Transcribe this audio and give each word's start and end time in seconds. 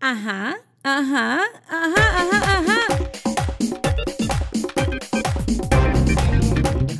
Ajá, 0.00 0.58
ajá, 0.82 1.40
ajá, 1.68 2.04
ajá, 2.20 2.58
ajá. 2.58 2.76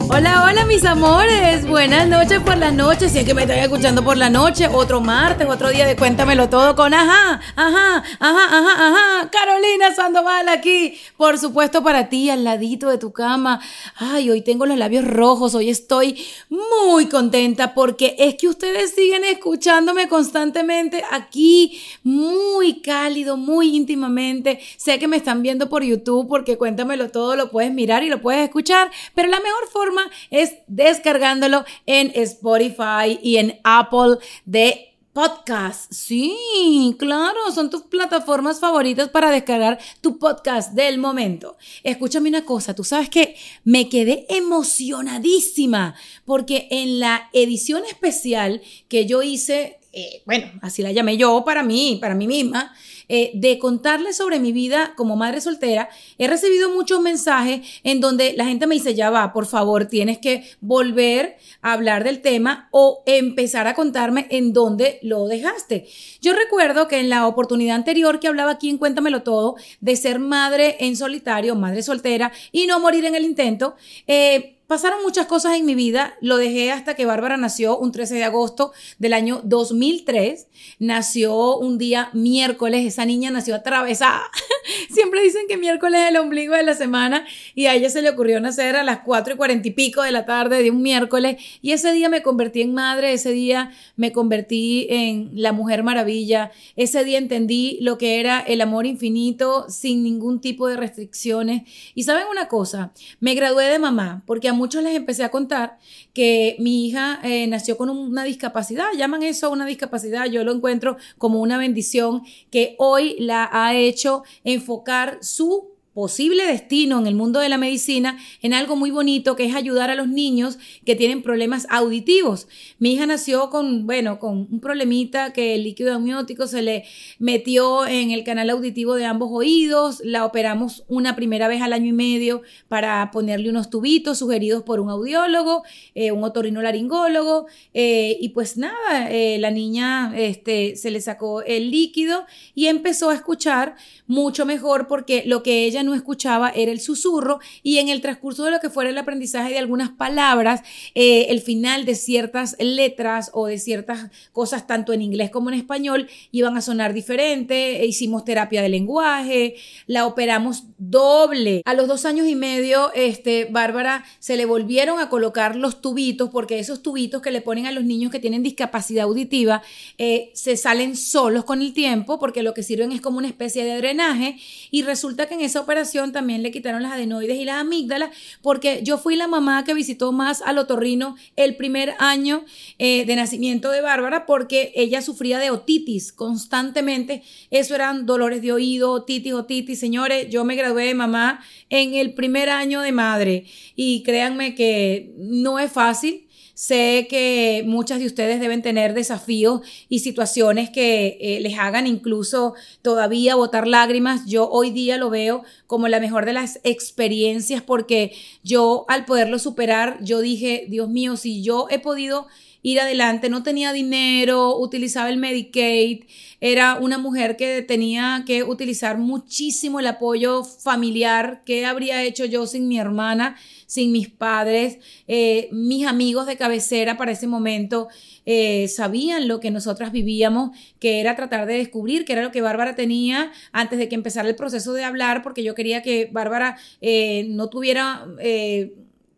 Hola, 0.09 0.45
hola 0.45 0.65
mis 0.65 0.83
amores, 0.87 1.67
buenas 1.67 2.09
noches 2.09 2.41
por 2.41 2.56
la 2.56 2.71
noche, 2.71 3.11
si 3.11 3.19
es 3.19 3.27
que 3.27 3.34
me 3.34 3.43
estoy 3.43 3.59
escuchando 3.59 4.03
por 4.03 4.17
la 4.17 4.31
noche, 4.31 4.67
otro 4.69 5.03
martes, 5.03 5.47
otro 5.47 5.69
día 5.69 5.87
de 5.87 5.95
Cuéntamelo 5.95 6.48
Todo 6.48 6.75
con 6.75 6.95
ajá, 6.95 7.39
ajá, 7.55 8.03
ajá, 8.19 8.45
ajá, 8.51 8.87
ajá, 8.87 9.16
Carolina 9.31 9.95
Sandoval 9.95 10.49
aquí, 10.49 10.99
por 11.17 11.39
supuesto 11.39 11.83
para 11.83 12.09
ti, 12.09 12.31
al 12.31 12.45
ladito 12.45 12.89
de 12.89 12.99
tu 12.99 13.13
cama. 13.13 13.61
Ay, 13.97 14.31
hoy 14.31 14.43
tengo 14.43 14.67
los 14.67 14.77
labios 14.77 15.05
rojos, 15.07 15.55
hoy 15.55 15.71
estoy 15.71 16.25
muy 16.49 17.07
contenta 17.07 17.75
porque 17.75 18.17
es 18.19 18.35
que 18.37 18.49
ustedes 18.49 18.95
siguen 18.95 19.25
escuchándome 19.25 20.09
constantemente 20.09 21.05
aquí, 21.11 21.81
muy 22.03 22.81
cálido, 22.81 23.37
muy 23.37 23.77
íntimamente. 23.77 24.61
Sé 24.77 24.99
que 24.99 25.09
me 25.09 25.17
están 25.17 25.43
viendo 25.43 25.69
por 25.69 25.83
YouTube 25.83 26.29
porque 26.29 26.57
Cuéntamelo 26.59 27.11
Todo 27.11 27.37
lo 27.37 27.51
puedes 27.51 27.73
mirar 27.73 28.03
y 28.03 28.09
lo 28.09 28.21
puedes 28.21 28.45
escuchar, 28.45 28.91
pero 29.15 29.29
la 29.29 29.41
mejor 29.41 29.69
forma 29.71 30.11
es 30.31 30.55
descargándolo 30.67 31.65
en 31.87 32.13
Spotify 32.15 33.19
y 33.23 33.37
en 33.37 33.61
Apple 33.65 34.19
de 34.45 34.86
podcast. 35.17 35.91
Sí, 35.91 36.95
claro, 36.98 37.50
son 37.55 37.70
tus 37.70 37.84
plataformas 37.84 38.61
favoritas 38.61 39.09
para 39.09 39.31
descargar 39.31 39.78
tu 40.03 40.19
podcast 40.19 40.75
del 40.75 40.98
momento. 40.98 41.56
Escúchame 41.83 42.28
una 42.28 42.45
cosa, 42.45 42.75
tú 42.75 42.84
sabes 42.84 43.09
que 43.09 43.34
me 43.64 43.89
quedé 43.89 44.27
emocionadísima 44.28 45.94
porque 46.27 46.69
en 46.70 47.00
la 47.00 47.31
edición 47.33 47.83
especial 47.87 48.61
que 48.89 49.06
yo 49.06 49.22
hice, 49.22 49.81
eh, 49.99 50.21
bueno, 50.27 50.47
así 50.61 50.83
la 50.83 50.93
llamé 50.93 51.17
yo 51.17 51.43
para 51.43 51.63
mí, 51.63 51.97
para 51.99 52.15
mí 52.15 52.27
misma, 52.27 52.75
eh, 53.09 53.31
de 53.33 53.59
contarles 53.59 54.19
sobre 54.19 54.39
mi 54.39 54.53
vida 54.53 54.93
como 54.95 55.17
madre 55.17 55.41
soltera, 55.41 55.89
he 56.19 56.29
recibido 56.29 56.69
muchos 56.69 57.01
mensajes 57.01 57.67
en 57.83 58.03
donde 58.03 58.35
la 58.35 58.45
gente 58.45 58.67
me 58.67 58.75
dice, 58.75 58.95
ya 58.95 59.09
va, 59.09 59.33
por 59.33 59.47
favor, 59.47 59.87
tienes 59.87 60.19
que 60.19 60.45
volver 60.61 61.39
a 61.62 61.73
hablar 61.73 62.05
del 62.05 62.21
tema 62.21 62.69
o 62.73 63.03
empezar 63.06 63.69
a 63.69 63.75
contarme 63.75 64.27
en 64.29 64.53
dónde 64.53 64.99
lo 65.01 65.29
dejaste. 65.29 65.87
Yo 66.21 66.35
recuerdo 66.35 66.89
que 66.89 67.01
en 67.01 67.09
la 67.09 67.27
oportunidad 67.27 67.77
anterior 67.77 68.21
que 68.21 68.29
hablaba 68.29 68.51
aquí 68.51 68.69
en 68.69 68.77
Cuéntamelo 68.77 69.23
Todo, 69.23 69.56
de 69.81 69.97
ser 69.97 70.19
madre 70.19 70.77
en 70.81 70.95
solitario, 70.95 71.55
madre 71.55 71.83
soltera 71.83 72.33
y 72.53 72.67
no 72.67 72.81
morir 72.81 73.06
en 73.06 73.15
el 73.15 73.25
intento, 73.25 73.77
eh, 74.06 74.56
Pasaron 74.66 75.00
muchas 75.04 75.27
cosas 75.27 75.54
en 75.54 75.65
mi 75.65 75.77
vida. 75.77 76.16
Lo 76.21 76.38
dejé 76.38 76.72
hasta 76.72 76.94
que 76.94 77.06
Bárbara 77.06 77.37
nació 77.37 77.78
un 77.78 77.93
13 77.93 78.16
de 78.16 78.25
agosto 78.25 78.72
del 78.99 79.12
año 79.12 79.41
2003. 79.44 80.49
Nació 80.81 81.56
un 81.56 81.78
día 81.78 82.10
miércoles. 82.12 82.84
Esa 82.84 83.05
niña 83.05 83.31
nació 83.31 83.55
atravesada. 83.55 84.28
Siempre 84.91 85.22
dicen 85.22 85.43
que 85.49 85.56
miércoles 85.56 86.00
es 86.00 86.09
el 86.09 86.16
ombligo 86.16 86.56
de 86.56 86.65
la 86.65 86.75
semana 86.75 87.25
y 87.55 87.66
a 87.66 87.76
ella 87.76 87.91
se 87.91 88.03
le 88.03 88.10
ocurrió 88.10 88.41
nacer 88.41 88.75
a 88.75 88.82
las 88.82 89.00
4 89.05 89.34
y 89.34 89.37
40 89.37 89.69
y 89.69 89.71
pico 89.71 90.03
de 90.03 90.10
la 90.10 90.26
tarde 90.26 90.60
de 90.60 90.72
un 90.72 90.82
miércoles. 90.82 91.37
Y 91.62 91.71
ese 91.71 91.93
día 91.93 92.09
me 92.09 92.22
convertí 92.22 92.62
en 92.62 92.75
madre. 92.75 93.12
Ese 93.12 93.31
día 93.31 93.71
me 93.94 94.10
convertí 94.10 94.88
en 94.91 95.31
la 95.32 95.53
mujer 95.53 95.84
maravilla. 95.84 96.50
Ese 96.75 97.05
día 97.05 97.19
entendí 97.19 97.78
lo 97.82 97.99
que 97.99 98.19
era 98.19 98.41
el 98.41 98.60
amor 98.60 98.87
infinito 98.87 99.66
sin 99.69 100.03
ningún 100.03 100.41
tipo 100.41 100.66
de 100.66 100.76
restricciones. 100.76 101.62
Y 101.94 102.03
saben 102.03 102.26
una 102.28 102.49
cosa, 102.49 102.93
me 103.21 103.34
gradué 103.34 103.66
de 103.66 103.78
mamá 103.78 104.25
porque 104.26 104.49
a 104.49 104.56
muchos 104.56 104.83
les 104.83 104.97
empecé 104.97 105.22
a 105.22 105.31
contar 105.31 105.78
que 106.12 106.56
mi 106.59 106.87
hija 106.87 107.21
eh, 107.22 107.47
nació 107.47 107.77
con 107.77 107.91
una 107.91 108.25
discapacidad, 108.25 108.87
llaman 108.97 109.22
eso 109.22 109.50
una 109.50 109.67
discapacidad, 109.67 110.27
yo 110.27 110.43
lo 110.44 110.53
encuentro 110.53 110.97
como 111.19 111.41
una 111.41 111.59
bendición 111.59 112.22
que 112.50 112.75
hoy 112.78 113.17
la 113.19 113.49
ha 113.53 113.75
hecho 113.75 114.25
enfocar 114.44 115.19
su 115.21 115.75
posible 115.97 116.45
destino 116.47 116.99
en 116.99 117.07
el 117.07 117.15
mundo 117.15 117.41
de 117.41 117.49
la 117.49 117.57
medicina 117.57 118.19
en 118.43 118.53
algo 118.53 118.77
muy 118.77 118.91
bonito 118.91 119.34
que 119.34 119.47
es 119.47 119.55
ayudar 119.55 119.89
a 119.89 119.95
los 119.95 120.09
niños 120.09 120.59
que 120.84 120.95
tienen 120.95 121.23
problemas 121.23 121.67
auditivos. 121.71 122.49
Mi 122.79 122.93
hija 122.93 123.07
nació 123.07 123.49
con, 123.49 123.87
bueno, 123.87 124.19
con 124.19 124.47
un 124.51 124.61
problemita 124.61 125.33
que 125.33 125.55
el 125.55 125.65
líquido 125.65 125.95
amniótico 125.95 126.47
se 126.49 126.61
le 126.61 126.85
metió 127.19 127.87
en 127.87 128.11
el 128.11 128.25
canal 128.25 128.51
auditivo 128.51 128.95
de 128.95 129.06
ambos 129.06 129.31
oídos, 129.33 130.03
la 130.05 130.27
operamos 130.27 130.85
una 130.87 131.17
primera 131.17 131.49
vez 131.49 131.62
al 131.62 131.73
año 131.73 131.87
y 131.87 131.95
medio 131.95 132.43
para 132.69 133.11
ponerle 133.11 133.49
unos 133.49 133.71
tubitos 133.71 134.19
sugeridos 134.19 134.65
por 134.65 134.81
un 134.81 134.91
audiólogo, 134.91 135.62
eh, 135.95 136.12
un 136.12 136.25
otorrinolaringólogo 136.25 137.47
eh, 137.73 138.19
y 138.21 138.29
pues 138.29 138.59
nada, 138.59 139.11
eh, 139.11 139.39
la 139.39 139.51
niña 139.51 140.12
este, 140.15 140.77
se 140.77 140.91
le 140.91 141.01
sacó 141.01 141.41
el 141.41 141.71
líquido 141.71 142.27
y 142.55 142.67
empezó 142.67 143.09
a 143.09 143.15
escuchar 143.15 143.77
mucho 144.06 144.45
mejor 144.45 144.89
porque 144.89 145.23
lo 145.25 145.43
que 145.43 145.65
ella 145.65 145.83
no 145.87 145.95
escuchaba 145.95 146.51
era 146.51 146.73
el 146.73 146.81
susurro 146.81 147.39
y 147.63 147.79
en 147.79 147.89
el 147.89 148.03
transcurso 148.03 148.45
de 148.45 148.51
lo 148.51 148.61
que 148.61 148.69
fuera 148.69 148.91
el 148.91 148.99
aprendizaje 148.99 149.51
de 149.51 149.59
algunas 149.59 149.91
palabras, 149.91 150.61
eh, 150.95 151.27
el 151.31 151.41
final 151.41 151.85
de 151.87 151.95
ciertas 151.95 152.57
letras 152.59 153.31
o 153.33 153.47
de 153.47 153.59
ciertas 153.59 154.11
cosas, 154.33 154.67
tanto 154.67 154.93
en 154.93 155.01
inglés 155.01 155.31
como 155.31 155.49
en 155.49 155.55
español, 155.59 156.09
iban 156.33 156.57
a 156.57 156.61
sonar 156.61 156.93
diferente. 156.93 157.81
E 157.81 157.87
hicimos 157.87 158.25
terapia 158.25 158.63
de 158.63 158.69
lenguaje, 158.69 159.55
la 159.87 160.07
operamos 160.07 160.65
doble. 160.79 161.63
A 161.65 161.75
los 161.75 161.87
dos 161.89 162.05
años 162.05 162.27
y 162.27 162.35
medio, 162.35 162.93
este, 162.95 163.47
Bárbara 163.47 164.05
se 164.19 164.37
le 164.37 164.45
volvieron 164.45 164.99
a 164.99 165.09
colocar 165.09 165.57
los 165.57 165.81
tubitos, 165.81 166.31
porque 166.31 166.59
esos 166.59 166.83
tubitos 166.83 167.23
que 167.23 167.31
le 167.31 167.41
ponen 167.41 167.67
a 167.67 167.73
los 167.73 167.85
niños 167.85 168.11
que 168.11 168.19
tienen 168.19 168.43
discapacidad 168.43 169.05
auditiva 169.05 169.63
eh, 169.99 170.31
se 170.35 170.57
salen 170.57 170.97
solos 170.97 171.45
con 171.45 171.63
el 171.63 171.73
tiempo, 171.73 172.19
porque 172.19 172.43
lo 172.43 172.55
que 172.55 172.63
sirven 172.65 172.91
es 172.91 173.01
como 173.01 173.19
una 173.19 173.29
especie 173.29 173.65
de 173.65 173.77
drenaje, 173.77 174.37
y 174.71 174.83
resulta 174.83 175.27
que 175.27 175.35
en 175.35 175.43
esa 175.43 175.61
operación 175.61 175.75
también 176.12 176.42
le 176.42 176.50
quitaron 176.50 176.82
las 176.82 176.92
adenoides 176.92 177.38
y 177.38 177.44
las 177.44 177.56
amígdalas, 177.56 178.10
porque 178.42 178.81
yo 178.82 178.98
fui 178.98 179.16
la 179.16 179.28
mamá 179.28 179.64
que 179.64 179.75
visitó 179.75 180.12
más 180.12 180.42
al 180.42 180.59
otorrino 180.59 181.16
el 181.37 181.56
primer 181.56 181.94
año 181.98 182.44
eh, 182.78 183.04
de 183.04 183.16
nacimiento 183.16 183.70
de 183.70 183.81
Bárbara, 183.81 184.26
porque 184.26 184.72
ella 184.75 185.03
sufría 185.03 185.38
de 185.38 185.50
otitis 185.50 186.12
constantemente. 186.12 187.23
Eso 187.50 187.75
eran 187.75 188.06
dolores 188.06 188.43
de 188.43 188.52
oído, 188.52 188.93
otitis, 188.93 189.32
otitis. 189.32 189.78
Señores, 189.78 190.28
yo 190.31 190.44
me 190.44 190.56
gradué 190.56 190.84
de 190.84 190.94
mamá 190.94 191.40
en 191.69 191.94
el 191.94 192.14
primer 192.14 192.49
año 192.49 192.81
de 192.81 192.93
madre 192.93 193.44
y 193.75 194.02
créanme 194.02 194.55
que 194.55 195.12
no 195.19 195.58
es 195.58 195.72
fácil 195.72 196.25
Sé 196.56 197.06
que 197.11 197.64
muchas 197.67 197.99
de 197.99 198.06
ustedes 198.06 198.41
deben 198.41 198.62
tener 198.62 198.94
desafíos 198.94 199.61
y 199.91 199.99
situaciones 199.99 200.70
que 200.70 201.19
eh, 201.20 201.38
les 201.43 201.58
hagan 201.58 201.87
incluso 201.87 202.55
todavía 202.81 203.35
botar 203.35 203.67
lágrimas. 203.69 204.25
Yo 204.25 204.49
hoy 204.49 204.70
día 204.70 204.97
lo 204.97 205.11
veo 205.11 205.44
como 205.67 205.87
la 205.88 206.00
mejor 206.00 206.25
de 206.25 206.32
las 206.32 206.58
experiencias 206.64 207.61
porque 207.61 208.14
yo 208.43 208.87
al 208.88 209.05
poderlo 209.05 209.38
superar, 209.38 209.99
yo 210.00 210.23
dije, 210.23 210.64
Dios 210.70 210.88
mío, 210.88 211.19
si 211.19 211.43
yo 211.43 211.67
he 211.69 211.79
podido 211.79 212.26
ir 212.67 212.81
adelante. 212.81 213.31
No 213.31 213.45
tenía 213.45 213.73
dinero, 213.73 214.59
utilizaba 214.59 215.09
el 215.09 215.19
Medicaid, 215.19 216.01
era 216.41 216.75
una 216.81 216.99
mujer 216.99 217.37
que 217.37 217.63
tenía 217.63 218.25
que 218.27 218.43
utilizar 218.43 218.99
muchísimo 218.99 219.79
el 219.79 219.87
apoyo 219.87 220.43
familiar. 220.43 221.43
¿Qué 221.47 221.65
habría 221.65 222.03
hecho 222.03 222.25
yo 222.25 222.45
sin 222.49 222.67
mi 222.67 222.77
hermana, 222.77 223.37
sin 223.67 223.93
mis 223.93 224.09
padres, 224.09 224.79
eh, 225.07 225.49
mis 225.53 225.87
amigos 225.87 226.27
de 226.27 226.37
cabecera 226.37 226.97
para 226.97 227.13
ese 227.13 227.29
momento? 227.29 227.87
Eh, 228.27 228.67
sabían 228.67 229.29
lo 229.29 229.39
que 229.39 229.53
nosotras 229.53 229.93
vivíamos, 229.93 230.51
que 230.81 230.99
era 230.99 231.15
tratar 231.15 231.47
de 231.47 231.59
descubrir 231.59 232.05
qué 232.05 232.15
era 232.15 232.23
lo 232.23 232.33
que 232.33 232.41
Bárbara 232.41 232.75
tenía 232.75 233.31
antes 233.53 233.79
de 233.79 233.89
que 233.89 233.95
empezara 233.95 234.29
el 234.29 234.35
proceso 234.35 234.73
de 234.73 234.83
hablar, 234.83 235.23
porque 235.23 235.45
yo 235.45 235.55
quería 235.55 235.83
que 235.83 236.09
Bárbara 236.11 236.59
eh, 236.81 237.29
no 237.29 237.49
tuviera 237.49 238.05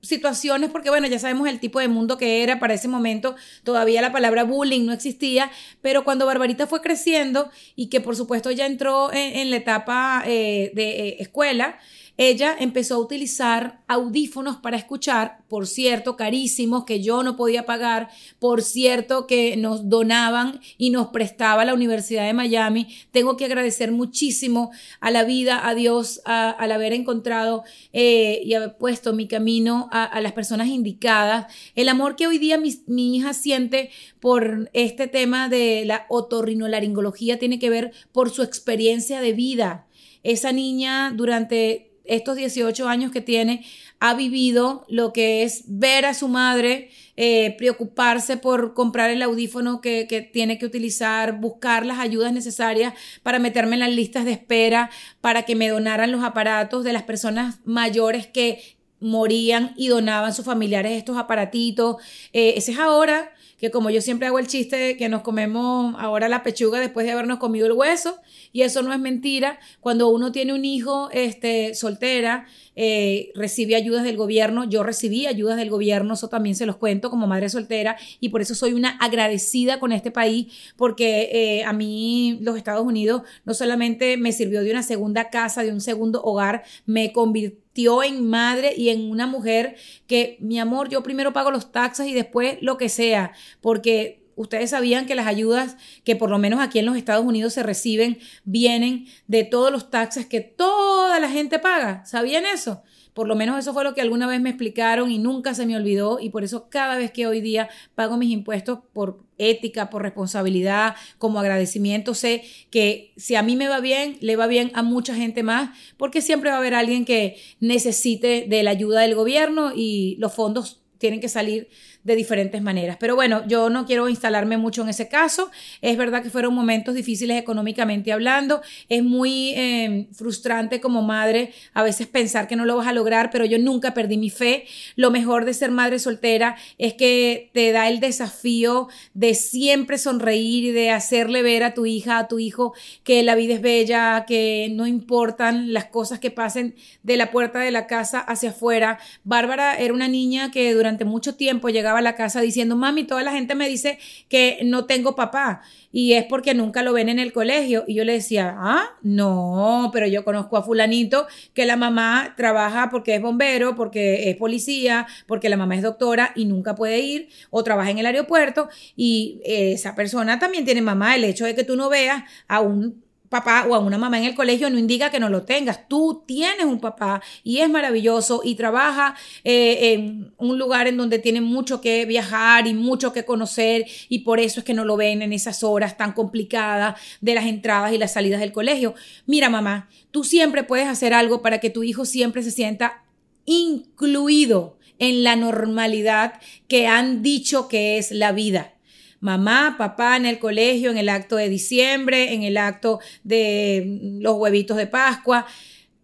situaciones, 0.00 0.70
porque 0.70 0.90
bueno, 0.90 1.06
ya 1.06 1.18
sabemos 1.18 1.48
el 1.48 1.60
tipo 1.60 1.80
de 1.80 1.88
mundo 1.88 2.18
que 2.18 2.42
era 2.42 2.58
para 2.58 2.74
ese 2.74 2.88
momento, 2.88 3.34
todavía 3.64 4.00
la 4.00 4.12
palabra 4.12 4.44
bullying 4.44 4.86
no 4.86 4.92
existía, 4.92 5.50
pero 5.82 6.04
cuando 6.04 6.26
Barbarita 6.26 6.66
fue 6.66 6.80
creciendo 6.80 7.50
y 7.74 7.88
que 7.88 8.00
por 8.00 8.16
supuesto 8.16 8.50
ya 8.50 8.66
entró 8.66 9.12
en, 9.12 9.50
la 9.50 9.56
etapa 9.56 10.22
eh, 10.26 10.70
de 10.74 11.08
eh, 11.08 11.16
escuela, 11.20 11.78
ella 12.20 12.56
empezó 12.58 12.96
a 12.96 12.98
utilizar 12.98 13.80
audífonos 13.86 14.56
para 14.56 14.76
escuchar, 14.76 15.44
por 15.46 15.68
cierto, 15.68 16.16
carísimos 16.16 16.84
que 16.84 17.00
yo 17.00 17.22
no 17.22 17.36
podía 17.36 17.64
pagar, 17.64 18.08
por 18.40 18.62
cierto, 18.62 19.28
que 19.28 19.56
nos 19.56 19.88
donaban 19.88 20.60
y 20.78 20.90
nos 20.90 21.08
prestaba 21.08 21.64
la 21.64 21.74
Universidad 21.74 22.26
de 22.26 22.32
Miami. 22.32 22.88
Tengo 23.12 23.36
que 23.36 23.44
agradecer 23.44 23.92
muchísimo 23.92 24.72
a 24.98 25.12
la 25.12 25.22
vida, 25.22 25.68
a 25.68 25.76
Dios, 25.76 26.20
al 26.24 26.72
haber 26.72 26.92
encontrado 26.92 27.62
eh, 27.92 28.40
y 28.44 28.54
haber 28.54 28.76
puesto 28.76 29.12
mi 29.12 29.28
camino 29.28 29.88
a, 29.92 30.20
las 30.20 30.32
personas 30.32 30.66
indicadas. 30.66 31.46
El 31.76 31.88
amor 31.88 32.16
que 32.16 32.26
hoy 32.26 32.38
día 32.38 32.58
mi, 32.58 32.74
mi 32.88 33.16
hija 33.16 33.32
siente 33.32 33.90
por 34.18 34.70
este 34.72 35.06
tema 35.06 35.48
de 35.48 35.84
la 35.84 36.06
otorrinolaringología 36.08 37.38
tiene 37.38 37.60
que 37.60 37.70
ver 37.70 37.92
por 38.10 38.30
su 38.30 38.42
experiencia 38.42 39.20
de 39.20 39.34
vida. 39.34 39.86
Esa 40.24 40.50
niña 40.50 41.12
durante 41.14 41.87
estos 42.08 42.36
18 42.36 42.88
años 42.88 43.12
que 43.12 43.20
tiene, 43.20 43.64
ha 44.00 44.14
vivido 44.14 44.84
lo 44.88 45.12
que 45.12 45.42
es 45.42 45.64
ver 45.66 46.06
a 46.06 46.14
su 46.14 46.28
madre, 46.28 46.90
eh, 47.16 47.54
preocuparse 47.58 48.36
por 48.36 48.74
comprar 48.74 49.10
el 49.10 49.22
audífono 49.22 49.80
que, 49.80 50.30
tiene 50.32 50.58
que 50.58 50.66
utilizar, 50.66 51.40
buscar 51.40 51.84
las 51.84 51.98
ayudas 51.98 52.32
necesarias 52.32 52.94
para 53.22 53.38
meterme 53.38 53.74
en 53.74 53.80
las 53.80 53.90
listas 53.90 54.24
de 54.24 54.32
espera, 54.32 54.90
para 55.20 55.42
que 55.42 55.54
me 55.54 55.68
donaran 55.68 56.12
los 56.12 56.24
aparatos 56.24 56.84
de 56.84 56.92
las 56.92 57.02
personas 57.02 57.60
mayores 57.64 58.26
que 58.26 58.76
morían 59.00 59.74
y 59.76 59.88
donaban 59.88 60.34
sus 60.34 60.44
familiares 60.44 60.92
estos 60.92 61.16
aparatitos. 61.16 61.96
Eh, 62.32 62.54
ese 62.56 62.72
es 62.72 62.78
ahora 62.78 63.32
que 63.58 63.70
como 63.70 63.90
yo 63.90 64.00
siempre 64.00 64.28
hago 64.28 64.38
el 64.38 64.46
chiste 64.46 64.76
de 64.76 64.96
que 64.96 65.08
nos 65.08 65.22
comemos 65.22 65.94
ahora 65.98 66.28
la 66.28 66.42
pechuga 66.42 66.80
después 66.80 67.04
de 67.04 67.12
habernos 67.12 67.38
comido 67.38 67.66
el 67.66 67.72
hueso, 67.72 68.20
y 68.52 68.62
eso 68.62 68.82
no 68.82 68.92
es 68.92 69.00
mentira, 69.00 69.58
cuando 69.80 70.08
uno 70.08 70.32
tiene 70.32 70.54
un 70.54 70.64
hijo 70.64 71.10
este, 71.12 71.74
soltera, 71.74 72.46
eh, 72.80 73.32
recibe 73.34 73.74
ayudas 73.74 74.04
del 74.04 74.16
gobierno, 74.16 74.62
yo 74.62 74.84
recibí 74.84 75.26
ayudas 75.26 75.56
del 75.56 75.68
gobierno, 75.68 76.14
eso 76.14 76.28
también 76.28 76.54
se 76.54 76.64
los 76.64 76.76
cuento 76.76 77.10
como 77.10 77.26
madre 77.26 77.48
soltera, 77.48 77.96
y 78.20 78.28
por 78.28 78.40
eso 78.40 78.54
soy 78.54 78.72
una 78.72 78.90
agradecida 79.00 79.80
con 79.80 79.90
este 79.90 80.12
país, 80.12 80.46
porque 80.76 81.28
eh, 81.32 81.64
a 81.64 81.72
mí 81.72 82.38
los 82.40 82.56
Estados 82.56 82.86
Unidos 82.86 83.22
no 83.44 83.52
solamente 83.52 84.16
me 84.16 84.30
sirvió 84.30 84.62
de 84.62 84.70
una 84.70 84.84
segunda 84.84 85.28
casa, 85.28 85.64
de 85.64 85.72
un 85.72 85.80
segundo 85.80 86.22
hogar, 86.22 86.62
me 86.86 87.12
convirtió 87.12 88.04
en 88.04 88.28
madre 88.28 88.74
y 88.76 88.90
en 88.90 89.10
una 89.10 89.26
mujer 89.26 89.74
que, 90.06 90.36
mi 90.38 90.60
amor, 90.60 90.88
yo 90.88 91.02
primero 91.02 91.32
pago 91.32 91.50
los 91.50 91.72
taxes 91.72 92.06
y 92.06 92.14
después 92.14 92.58
lo 92.60 92.78
que 92.78 92.88
sea, 92.88 93.32
porque 93.60 94.17
ustedes 94.38 94.70
sabían 94.70 95.04
que 95.04 95.14
las 95.14 95.26
ayudas 95.26 95.76
que 96.04 96.16
por 96.16 96.30
lo 96.30 96.38
menos 96.38 96.60
aquí 96.60 96.78
en 96.78 96.86
los 96.86 96.96
Estados 96.96 97.26
Unidos 97.26 97.52
se 97.52 97.62
reciben 97.62 98.18
vienen 98.44 99.06
de 99.26 99.44
todos 99.44 99.70
los 99.70 99.90
taxes 99.90 100.26
que 100.26 100.40
toda 100.40 101.18
la 101.20 101.28
gente 101.28 101.58
paga. 101.58 102.04
¿Sabían 102.06 102.46
eso? 102.46 102.82
Por 103.18 103.26
lo 103.26 103.34
menos 103.34 103.58
eso 103.58 103.74
fue 103.74 103.82
lo 103.82 103.94
que 103.94 104.00
alguna 104.00 104.28
vez 104.28 104.40
me 104.40 104.50
explicaron 104.50 105.10
y 105.10 105.18
nunca 105.18 105.52
se 105.52 105.66
me 105.66 105.74
olvidó 105.74 106.20
y 106.20 106.30
por 106.30 106.44
eso 106.44 106.68
cada 106.70 106.96
vez 106.96 107.10
que 107.10 107.26
hoy 107.26 107.40
día 107.40 107.68
pago 107.96 108.16
mis 108.16 108.30
impuestos 108.30 108.78
por 108.92 109.24
ética, 109.38 109.90
por 109.90 110.02
responsabilidad, 110.02 110.94
como 111.18 111.40
agradecimiento, 111.40 112.14
sé 112.14 112.44
que 112.70 113.12
si 113.16 113.34
a 113.34 113.42
mí 113.42 113.56
me 113.56 113.66
va 113.66 113.80
bien, 113.80 114.18
le 114.20 114.36
va 114.36 114.46
bien 114.46 114.70
a 114.74 114.82
mucha 114.82 115.16
gente 115.16 115.42
más, 115.42 115.76
porque 115.96 116.22
siempre 116.22 116.50
va 116.50 116.56
a 116.56 116.58
haber 116.60 116.74
alguien 116.74 117.04
que 117.04 117.38
necesite 117.58 118.46
de 118.48 118.62
la 118.62 118.70
ayuda 118.70 119.00
del 119.00 119.16
gobierno 119.16 119.72
y 119.74 120.14
los 120.20 120.32
fondos 120.32 120.84
tienen 120.98 121.20
que 121.20 121.28
salir 121.28 121.68
de 122.08 122.16
diferentes 122.16 122.62
maneras. 122.62 122.96
Pero 122.98 123.14
bueno, 123.14 123.46
yo 123.46 123.68
no 123.68 123.84
quiero 123.84 124.08
instalarme 124.08 124.56
mucho 124.56 124.82
en 124.82 124.88
ese 124.88 125.08
caso. 125.08 125.50
Es 125.82 125.96
verdad 125.98 126.22
que 126.22 126.30
fueron 126.30 126.54
momentos 126.54 126.94
difíciles 126.94 127.38
económicamente 127.38 128.12
hablando. 128.12 128.62
Es 128.88 129.04
muy 129.04 129.52
em, 129.54 130.08
frustrante 130.12 130.80
como 130.80 131.02
madre 131.02 131.52
a 131.74 131.82
veces 131.82 132.06
pensar 132.06 132.48
que 132.48 132.56
no 132.56 132.64
lo 132.64 132.76
vas 132.76 132.86
a 132.86 132.92
lograr, 132.92 133.30
pero 133.30 133.44
yo 133.44 133.58
nunca 133.58 133.92
perdí 133.92 134.16
mi 134.16 134.30
fe. 134.30 134.64
Lo 134.96 135.10
mejor 135.10 135.44
de 135.44 135.52
ser 135.52 135.70
madre 135.70 135.98
soltera 135.98 136.56
es 136.78 136.94
que 136.94 137.50
te 137.52 137.72
da 137.72 137.88
el 137.88 138.00
desafío 138.00 138.88
de 139.12 139.34
siempre 139.34 139.98
sonreír 139.98 140.64
y 140.64 140.72
de 140.72 140.90
hacerle 140.90 141.42
ver 141.42 141.62
a 141.62 141.74
tu 141.74 141.84
hija, 141.84 142.18
a 142.18 142.26
tu 142.26 142.38
hijo, 142.38 142.72
que 143.04 143.22
la 143.22 143.34
vida 143.34 143.54
es 143.54 143.60
bella, 143.60 144.24
que 144.26 144.68
no 144.72 144.86
importan 144.86 145.74
las 145.74 145.84
cosas 145.84 146.20
que 146.20 146.30
pasen 146.30 146.74
de 147.02 147.18
la 147.18 147.30
puerta 147.30 147.58
de 147.58 147.70
la 147.70 147.86
casa 147.86 148.20
hacia 148.20 148.50
afuera. 148.50 148.98
Bárbara 149.24 149.76
era 149.76 149.92
una 149.92 150.08
niña 150.08 150.50
que 150.50 150.72
durante 150.72 151.04
mucho 151.04 151.34
tiempo 151.34 151.68
llegaba 151.68 151.97
a 151.98 152.02
la 152.02 152.14
casa 152.14 152.40
diciendo, 152.40 152.76
mami, 152.76 153.04
toda 153.04 153.22
la 153.22 153.32
gente 153.32 153.54
me 153.54 153.68
dice 153.68 153.98
que 154.28 154.58
no 154.64 154.86
tengo 154.86 155.14
papá 155.14 155.62
y 155.92 156.12
es 156.12 156.24
porque 156.24 156.54
nunca 156.54 156.82
lo 156.82 156.92
ven 156.92 157.08
en 157.08 157.18
el 157.18 157.32
colegio. 157.32 157.84
Y 157.86 157.94
yo 157.94 158.04
le 158.04 158.12
decía, 158.12 158.54
ah, 158.58 158.84
no, 159.02 159.90
pero 159.92 160.06
yo 160.06 160.24
conozco 160.24 160.56
a 160.56 160.62
fulanito 160.62 161.26
que 161.54 161.66
la 161.66 161.76
mamá 161.76 162.34
trabaja 162.36 162.90
porque 162.90 163.14
es 163.14 163.22
bombero, 163.22 163.74
porque 163.74 164.30
es 164.30 164.36
policía, 164.36 165.06
porque 165.26 165.48
la 165.48 165.56
mamá 165.56 165.76
es 165.76 165.82
doctora 165.82 166.32
y 166.34 166.44
nunca 166.44 166.74
puede 166.74 167.00
ir 167.00 167.28
o 167.50 167.62
trabaja 167.64 167.90
en 167.90 167.98
el 167.98 168.06
aeropuerto 168.06 168.68
y 168.96 169.40
esa 169.44 169.94
persona 169.94 170.38
también 170.38 170.64
tiene 170.64 170.82
mamá. 170.82 171.16
El 171.16 171.24
hecho 171.24 171.44
de 171.44 171.54
que 171.54 171.64
tú 171.64 171.76
no 171.76 171.88
veas 171.88 172.24
a 172.46 172.60
un 172.60 173.07
papá 173.28 173.66
o 173.68 173.74
a 173.74 173.78
una 173.78 173.98
mamá 173.98 174.18
en 174.18 174.24
el 174.24 174.34
colegio 174.34 174.70
no 174.70 174.78
indica 174.78 175.10
que 175.10 175.20
no 175.20 175.28
lo 175.28 175.42
tengas. 175.42 175.88
Tú 175.88 176.22
tienes 176.26 176.64
un 176.64 176.80
papá 176.80 177.22
y 177.42 177.58
es 177.58 177.68
maravilloso 177.68 178.40
y 178.44 178.54
trabaja 178.54 179.14
eh, 179.44 179.92
en 179.92 180.32
un 180.38 180.58
lugar 180.58 180.86
en 180.86 180.96
donde 180.96 181.18
tiene 181.18 181.40
mucho 181.40 181.80
que 181.80 182.04
viajar 182.06 182.66
y 182.66 182.74
mucho 182.74 183.12
que 183.12 183.24
conocer 183.24 183.86
y 184.08 184.20
por 184.20 184.40
eso 184.40 184.60
es 184.60 184.64
que 184.64 184.74
no 184.74 184.84
lo 184.84 184.96
ven 184.96 185.22
en 185.22 185.32
esas 185.32 185.62
horas 185.62 185.96
tan 185.96 186.12
complicadas 186.12 187.00
de 187.20 187.34
las 187.34 187.46
entradas 187.46 187.92
y 187.92 187.98
las 187.98 188.12
salidas 188.12 188.40
del 188.40 188.52
colegio. 188.52 188.94
Mira 189.26 189.50
mamá, 189.50 189.88
tú 190.10 190.24
siempre 190.24 190.64
puedes 190.64 190.88
hacer 190.88 191.12
algo 191.12 191.42
para 191.42 191.58
que 191.60 191.70
tu 191.70 191.82
hijo 191.82 192.04
siempre 192.04 192.42
se 192.42 192.50
sienta 192.50 193.04
incluido 193.44 194.78
en 194.98 195.22
la 195.22 195.36
normalidad 195.36 196.40
que 196.66 196.86
han 196.86 197.22
dicho 197.22 197.68
que 197.68 197.98
es 197.98 198.10
la 198.10 198.32
vida 198.32 198.77
mamá, 199.20 199.76
papá 199.78 200.16
en 200.16 200.26
el 200.26 200.38
colegio, 200.38 200.90
en 200.90 200.98
el 200.98 201.08
acto 201.08 201.36
de 201.36 201.48
diciembre, 201.48 202.34
en 202.34 202.42
el 202.42 202.56
acto 202.56 203.00
de 203.24 204.18
los 204.20 204.36
huevitos 204.36 204.76
de 204.76 204.86
Pascua. 204.86 205.46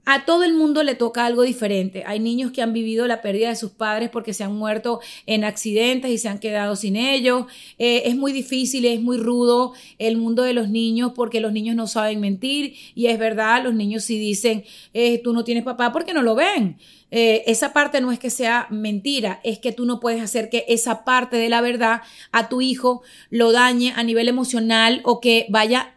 A 0.07 0.27
todo 0.27 0.45
el 0.45 0.53
mundo 0.53 0.83
le 0.83 0.95
toca 0.95 1.25
algo 1.25 1.43
diferente. 1.43 2.05
Hay 2.07 2.21
niños 2.21 2.53
que 2.53 2.61
han 2.61 2.73
vivido 2.73 3.07
la 3.07 3.23
pérdida 3.23 3.49
de 3.49 3.57
sus 3.57 3.71
padres 3.71 4.11
porque 4.11 4.35
se 4.35 4.45
han 4.45 4.55
muerto 4.55 5.01
en 5.27 5.45
accidentes 5.45 6.11
y 6.11 6.19
se 6.19 6.29
han 6.29 6.39
quedado 6.39 6.77
sin 6.77 6.97
ellos. 6.97 7.47
Eh, 7.79 8.03
es 8.07 8.17
muy 8.17 8.33
difícil, 8.33 8.85
es 8.85 9.01
muy 9.01 9.17
rudo 9.17 9.73
el 9.99 10.19
mundo 10.19 10.43
de 10.43 10.53
los 10.53 10.69
niños 10.69 11.13
porque 11.15 11.41
los 11.41 11.53
niños 11.53 11.75
no 11.75 11.87
saben 11.87 12.21
mentir 12.21 12.75
y 12.95 13.07
es 13.07 13.19
verdad, 13.19 13.65
los 13.65 13.75
niños 13.75 14.05
si 14.05 14.19
dicen, 14.19 14.65
eh, 14.93 15.21
tú 15.23 15.33
no 15.33 15.43
tienes 15.43 15.65
papá 15.65 15.93
porque 15.93 16.13
no 16.13 16.23
lo 16.23 16.35
ven. 16.35 16.77
Eh, 17.11 17.45
esa 17.47 17.73
parte 17.73 18.01
no 18.01 18.11
es 18.11 18.19
que 18.19 18.29
sea 18.29 18.67
mentira, 18.71 19.41
es 19.45 19.61
que 19.61 19.71
tú 19.71 19.87
no 19.87 20.01
puedes 20.01 20.21
hacer 20.21 20.51
que 20.51 20.65
esa 20.69 21.05
parte 21.05 21.37
de 21.37 21.49
la 21.49 21.61
verdad 21.61 22.03
a 22.33 22.49
tu 22.49 22.61
hijo 22.61 23.03
lo 23.31 23.53
dañe 23.53 23.93
a 23.95 24.03
nivel 24.03 24.29
emocional 24.29 25.01
o 25.05 25.21
que 25.21 25.47
vaya 25.49 25.94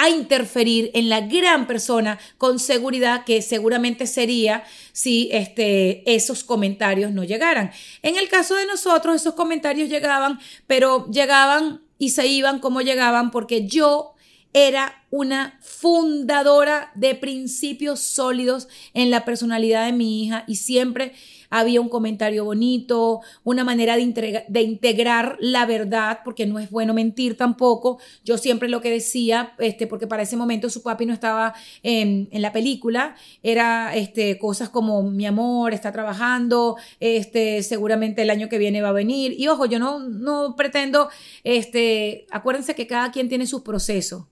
a 0.00 0.08
interferir 0.08 0.90
en 0.94 1.10
la 1.10 1.20
gran 1.20 1.66
persona 1.66 2.18
con 2.38 2.58
seguridad 2.58 3.24
que 3.24 3.42
seguramente 3.42 4.06
sería 4.06 4.64
si 4.92 5.28
este, 5.30 6.10
esos 6.10 6.42
comentarios 6.42 7.12
no 7.12 7.22
llegaran. 7.22 7.70
En 8.00 8.16
el 8.16 8.30
caso 8.30 8.54
de 8.54 8.64
nosotros, 8.64 9.16
esos 9.16 9.34
comentarios 9.34 9.90
llegaban, 9.90 10.40
pero 10.66 11.06
llegaban 11.10 11.82
y 11.98 12.10
se 12.10 12.26
iban 12.26 12.60
como 12.60 12.80
llegaban 12.80 13.30
porque 13.30 13.66
yo 13.66 14.14
era 14.54 15.04
una 15.10 15.60
fundadora 15.60 16.92
de 16.94 17.14
principios 17.14 18.00
sólidos 18.00 18.68
en 18.94 19.10
la 19.10 19.26
personalidad 19.26 19.84
de 19.84 19.92
mi 19.92 20.24
hija 20.24 20.44
y 20.46 20.56
siempre 20.56 21.12
había 21.50 21.80
un 21.80 21.88
comentario 21.88 22.44
bonito, 22.44 23.20
una 23.44 23.64
manera 23.64 23.96
de, 23.96 24.44
de, 24.48 24.62
integrar 24.62 25.36
la 25.40 25.66
verdad, 25.66 26.20
porque 26.24 26.46
no 26.46 26.58
es 26.58 26.70
bueno 26.70 26.94
mentir 26.94 27.36
tampoco. 27.36 27.98
Yo 28.24 28.38
siempre 28.38 28.68
lo 28.68 28.80
que 28.80 28.90
decía, 28.90 29.54
este, 29.58 29.86
porque 29.86 30.06
para 30.06 30.22
ese 30.22 30.36
momento 30.36 30.70
su 30.70 30.82
papi 30.82 31.06
no 31.06 31.12
estaba 31.12 31.54
en, 31.82 32.28
en 32.30 32.42
la 32.42 32.52
película, 32.52 33.16
era 33.42 33.94
este, 33.94 34.38
cosas 34.38 34.68
como 34.68 35.02
mi 35.02 35.26
amor, 35.26 35.74
está 35.74 35.92
trabajando, 35.92 36.76
este, 37.00 37.62
seguramente 37.62 38.22
el 38.22 38.30
año 38.30 38.48
que 38.48 38.58
viene 38.58 38.80
va 38.80 38.90
a 38.90 38.92
venir. 38.92 39.34
Y 39.36 39.48
ojo, 39.48 39.66
yo 39.66 39.78
no, 39.78 39.98
no 39.98 40.54
pretendo, 40.56 41.08
este, 41.42 42.26
acuérdense 42.30 42.74
que 42.74 42.86
cada 42.86 43.10
quien 43.10 43.28
tiene 43.28 43.46
sus 43.46 43.62
procesos. 43.62 44.24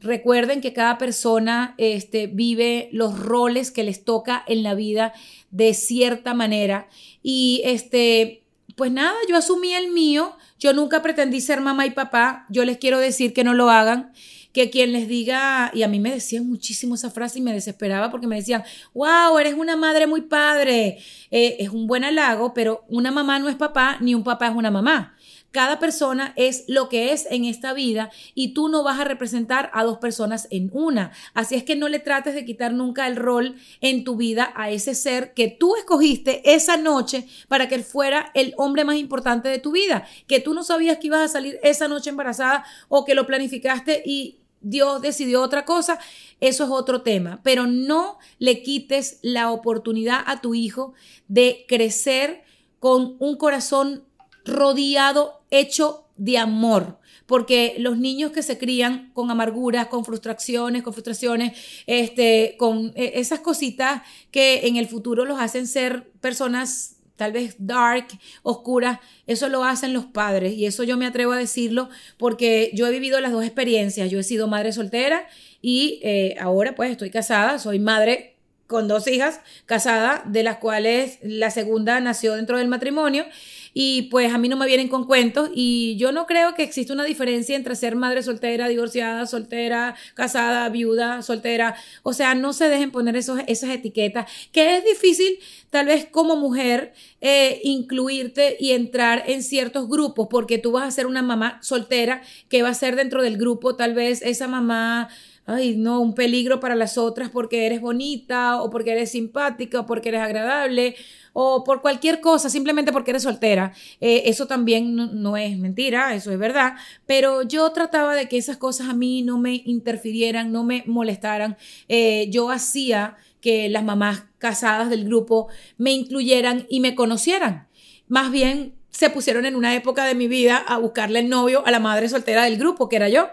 Recuerden 0.00 0.62
que 0.62 0.72
cada 0.72 0.96
persona 0.96 1.74
este, 1.76 2.26
vive 2.26 2.88
los 2.90 3.18
roles 3.18 3.70
que 3.70 3.84
les 3.84 4.04
toca 4.04 4.42
en 4.46 4.62
la 4.62 4.74
vida 4.74 5.12
de 5.50 5.74
cierta 5.74 6.32
manera. 6.32 6.88
Y 7.22 7.60
este, 7.64 8.44
pues 8.76 8.90
nada, 8.90 9.14
yo 9.28 9.36
asumí 9.36 9.74
el 9.74 9.90
mío. 9.90 10.36
Yo 10.58 10.72
nunca 10.72 11.02
pretendí 11.02 11.42
ser 11.42 11.60
mamá 11.60 11.84
y 11.84 11.90
papá. 11.90 12.46
Yo 12.48 12.64
les 12.64 12.78
quiero 12.78 12.98
decir 12.98 13.34
que 13.34 13.44
no 13.44 13.52
lo 13.52 13.68
hagan. 13.68 14.12
Que 14.52 14.70
quien 14.70 14.92
les 14.92 15.06
diga, 15.06 15.70
y 15.74 15.82
a 15.82 15.88
mí 15.88 16.00
me 16.00 16.10
decían 16.10 16.48
muchísimo 16.48 16.94
esa 16.96 17.10
frase 17.10 17.38
y 17.38 17.42
me 17.42 17.52
desesperaba 17.52 18.10
porque 18.10 18.26
me 18.26 18.36
decían, 18.36 18.64
wow, 18.94 19.38
eres 19.38 19.54
una 19.54 19.76
madre 19.76 20.06
muy 20.06 20.22
padre. 20.22 20.98
Eh, 21.30 21.56
es 21.60 21.68
un 21.68 21.86
buen 21.86 22.04
halago, 22.04 22.54
pero 22.54 22.84
una 22.88 23.12
mamá 23.12 23.38
no 23.38 23.48
es 23.48 23.54
papá, 23.54 23.98
ni 24.00 24.14
un 24.14 24.24
papá 24.24 24.48
es 24.48 24.54
una 24.56 24.70
mamá. 24.70 25.14
Cada 25.50 25.80
persona 25.80 26.32
es 26.36 26.64
lo 26.68 26.88
que 26.88 27.12
es 27.12 27.26
en 27.30 27.44
esta 27.44 27.72
vida 27.72 28.10
y 28.34 28.54
tú 28.54 28.68
no 28.68 28.84
vas 28.84 29.00
a 29.00 29.04
representar 29.04 29.70
a 29.74 29.82
dos 29.82 29.98
personas 29.98 30.46
en 30.50 30.70
una. 30.72 31.10
Así 31.34 31.56
es 31.56 31.64
que 31.64 31.74
no 31.74 31.88
le 31.88 31.98
trates 31.98 32.34
de 32.34 32.44
quitar 32.44 32.72
nunca 32.72 33.08
el 33.08 33.16
rol 33.16 33.56
en 33.80 34.04
tu 34.04 34.16
vida 34.16 34.52
a 34.54 34.70
ese 34.70 34.94
ser 34.94 35.34
que 35.34 35.48
tú 35.48 35.74
escogiste 35.76 36.54
esa 36.54 36.76
noche 36.76 37.26
para 37.48 37.68
que 37.68 37.74
él 37.74 37.84
fuera 37.84 38.30
el 38.34 38.54
hombre 38.58 38.84
más 38.84 38.96
importante 38.96 39.48
de 39.48 39.58
tu 39.58 39.72
vida, 39.72 40.06
que 40.28 40.38
tú 40.38 40.54
no 40.54 40.62
sabías 40.62 40.98
que 40.98 41.08
ibas 41.08 41.22
a 41.22 41.32
salir 41.32 41.58
esa 41.62 41.88
noche 41.88 42.10
embarazada 42.10 42.64
o 42.88 43.04
que 43.04 43.16
lo 43.16 43.26
planificaste 43.26 44.02
y 44.06 44.36
Dios 44.60 45.00
decidió 45.00 45.42
otra 45.42 45.64
cosa, 45.64 45.98
eso 46.40 46.64
es 46.64 46.70
otro 46.70 47.02
tema, 47.02 47.40
pero 47.42 47.66
no 47.66 48.18
le 48.38 48.62
quites 48.62 49.18
la 49.22 49.50
oportunidad 49.50 50.22
a 50.26 50.40
tu 50.40 50.54
hijo 50.54 50.92
de 51.28 51.64
crecer 51.66 52.44
con 52.78 53.16
un 53.18 53.36
corazón 53.36 54.04
rodeado, 54.44 55.42
hecho 55.50 56.06
de 56.16 56.38
amor. 56.38 56.98
Porque 57.26 57.76
los 57.78 57.96
niños 57.96 58.32
que 58.32 58.42
se 58.42 58.58
crían 58.58 59.10
con 59.14 59.30
amarguras, 59.30 59.86
con 59.86 60.04
frustraciones, 60.04 60.82
con 60.82 60.92
frustraciones, 60.92 61.56
este, 61.86 62.56
con 62.58 62.92
eh, 62.96 63.12
esas 63.14 63.40
cositas 63.40 64.02
que 64.30 64.66
en 64.66 64.76
el 64.76 64.88
futuro 64.88 65.24
los 65.24 65.40
hacen 65.40 65.66
ser 65.66 66.10
personas 66.20 66.96
tal 67.20 67.32
vez 67.32 67.56
dark, 67.58 68.06
oscuras, 68.42 68.98
eso 69.26 69.50
lo 69.50 69.62
hacen 69.62 69.92
los 69.92 70.06
padres 70.06 70.54
y 70.54 70.64
eso 70.64 70.84
yo 70.84 70.96
me 70.96 71.04
atrevo 71.04 71.32
a 71.32 71.36
decirlo 71.36 71.90
porque 72.16 72.70
yo 72.72 72.86
he 72.86 72.90
vivido 72.90 73.20
las 73.20 73.30
dos 73.30 73.44
experiencias, 73.44 74.10
yo 74.10 74.18
he 74.18 74.22
sido 74.22 74.48
madre 74.48 74.72
soltera 74.72 75.26
y 75.60 76.00
eh, 76.02 76.34
ahora 76.40 76.74
pues 76.74 76.90
estoy 76.90 77.10
casada, 77.10 77.58
soy 77.58 77.78
madre 77.78 78.29
con 78.70 78.86
dos 78.86 79.08
hijas, 79.08 79.40
casada, 79.66 80.22
de 80.26 80.44
las 80.44 80.58
cuales 80.58 81.18
la 81.22 81.50
segunda 81.50 81.98
nació 81.98 82.36
dentro 82.36 82.56
del 82.56 82.68
matrimonio 82.68 83.26
y 83.74 84.02
pues 84.02 84.32
a 84.32 84.38
mí 84.38 84.48
no 84.48 84.56
me 84.56 84.66
vienen 84.66 84.86
con 84.86 85.06
cuentos 85.06 85.50
y 85.52 85.96
yo 85.96 86.12
no 86.12 86.26
creo 86.26 86.54
que 86.54 86.62
exista 86.62 86.92
una 86.92 87.02
diferencia 87.02 87.56
entre 87.56 87.74
ser 87.74 87.96
madre 87.96 88.22
soltera, 88.22 88.68
divorciada, 88.68 89.26
soltera, 89.26 89.96
casada, 90.14 90.68
viuda, 90.68 91.22
soltera. 91.22 91.74
O 92.04 92.12
sea, 92.12 92.36
no 92.36 92.52
se 92.52 92.68
dejen 92.68 92.92
poner 92.92 93.16
esos, 93.16 93.40
esas 93.48 93.70
etiquetas, 93.70 94.30
que 94.52 94.76
es 94.76 94.84
difícil 94.84 95.40
tal 95.70 95.86
vez 95.86 96.06
como 96.06 96.36
mujer 96.36 96.92
eh, 97.20 97.60
incluirte 97.64 98.56
y 98.60 98.70
entrar 98.70 99.24
en 99.26 99.42
ciertos 99.42 99.88
grupos 99.88 100.28
porque 100.30 100.58
tú 100.58 100.70
vas 100.72 100.84
a 100.84 100.90
ser 100.92 101.06
una 101.06 101.22
mamá 101.22 101.58
soltera 101.60 102.22
que 102.48 102.62
va 102.62 102.68
a 102.68 102.74
ser 102.74 102.94
dentro 102.94 103.20
del 103.20 103.36
grupo 103.36 103.74
tal 103.74 103.94
vez 103.94 104.22
esa 104.22 104.46
mamá 104.46 105.08
ay, 105.46 105.76
no, 105.76 106.00
un 106.00 106.14
peligro 106.14 106.60
para 106.60 106.74
las 106.74 106.98
otras 106.98 107.30
porque 107.30 107.66
eres 107.66 107.80
bonita 107.80 108.62
o 108.62 108.70
porque 108.70 108.92
eres 108.92 109.10
simpática 109.10 109.80
o 109.80 109.86
porque 109.86 110.10
eres 110.10 110.20
agradable 110.20 110.94
o 111.32 111.64
por 111.64 111.80
cualquier 111.80 112.20
cosa, 112.20 112.50
simplemente 112.50 112.92
porque 112.92 113.10
eres 113.10 113.22
soltera. 113.22 113.72
Eh, 114.00 114.22
eso 114.26 114.46
también 114.46 114.94
no, 114.94 115.36
es 115.36 115.56
mentira, 115.58 116.14
eso 116.14 116.32
es 116.32 116.38
verdad, 116.38 116.74
pero 117.06 117.42
yo 117.42 117.70
trataba 117.72 118.14
de 118.14 118.28
que 118.28 118.36
esas 118.36 118.56
cosas 118.56 118.88
a 118.88 118.94
mí 118.94 119.22
no 119.22 119.38
me 119.38 119.62
interfirieran, 119.64 120.52
no 120.52 120.64
me 120.64 120.84
molestaran. 120.86 121.56
Eh, 121.88 122.28
yo 122.30 122.50
hacía 122.50 123.16
que 123.40 123.68
las 123.68 123.84
mamás 123.84 124.24
casadas 124.38 124.90
del 124.90 125.04
grupo 125.04 125.48
me 125.78 125.92
incluyeran 125.92 126.66
y 126.68 126.80
me 126.80 126.94
conocieran. 126.94 127.68
Más 128.08 128.30
bien 128.30 128.74
se 128.90 129.10
pusieron 129.10 129.46
en 129.46 129.56
una 129.56 129.74
época 129.74 130.04
de 130.04 130.14
mi 130.14 130.28
vida 130.28 130.56
a 130.56 130.78
buscarle 130.78 131.20
el 131.20 131.28
novio 131.28 131.62
a 131.66 131.70
la 131.70 131.80
madre 131.80 132.08
soltera 132.08 132.44
del 132.44 132.58
grupo, 132.58 132.88
que 132.88 132.96
era 132.96 133.08
yo. 133.08 133.28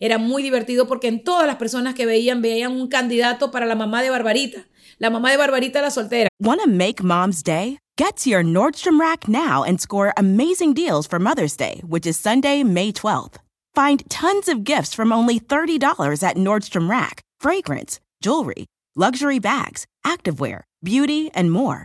Era 0.00 0.18
muy 0.18 0.42
divertido 0.42 0.86
porque 0.86 1.08
en 1.08 1.22
todas 1.22 1.46
las 1.46 1.56
personas 1.56 1.94
que 1.94 2.06
veían, 2.06 2.42
veían 2.42 2.72
un 2.72 2.88
candidato 2.88 3.50
para 3.50 3.66
la 3.66 3.74
mamá 3.74 4.02
de 4.02 4.10
Barbarita. 4.10 4.66
La 4.98 5.10
mamá 5.10 5.30
de 5.30 5.36
Barbarita 5.36 5.80
la 5.80 5.90
soltera. 5.90 6.28
Wanna 6.40 6.66
make 6.66 7.02
mom's 7.02 7.42
day? 7.42 7.78
Get 7.98 8.16
to 8.18 8.30
your 8.30 8.42
Nordstrom 8.42 8.98
Rack 8.98 9.28
now 9.28 9.64
and 9.64 9.80
score 9.80 10.12
amazing 10.16 10.72
deals 10.74 11.06
for 11.06 11.18
Mother's 11.18 11.56
Day, 11.56 11.82
which 11.86 12.06
is 12.06 12.18
Sunday, 12.18 12.64
May 12.64 12.90
12th. 12.90 13.36
Find 13.74 14.02
tons 14.08 14.48
of 14.48 14.64
gifts 14.64 14.94
from 14.94 15.12
only 15.12 15.38
$30 15.38 16.22
at 16.22 16.36
Nordstrom 16.36 16.88
Rack. 16.88 17.20
Fragrance, 17.38 18.00
jewelry, 18.22 18.66
luxury 18.94 19.38
bags, 19.38 19.86
activewear, 20.04 20.62
beauty, 20.82 21.30
and 21.34 21.50
more. 21.52 21.84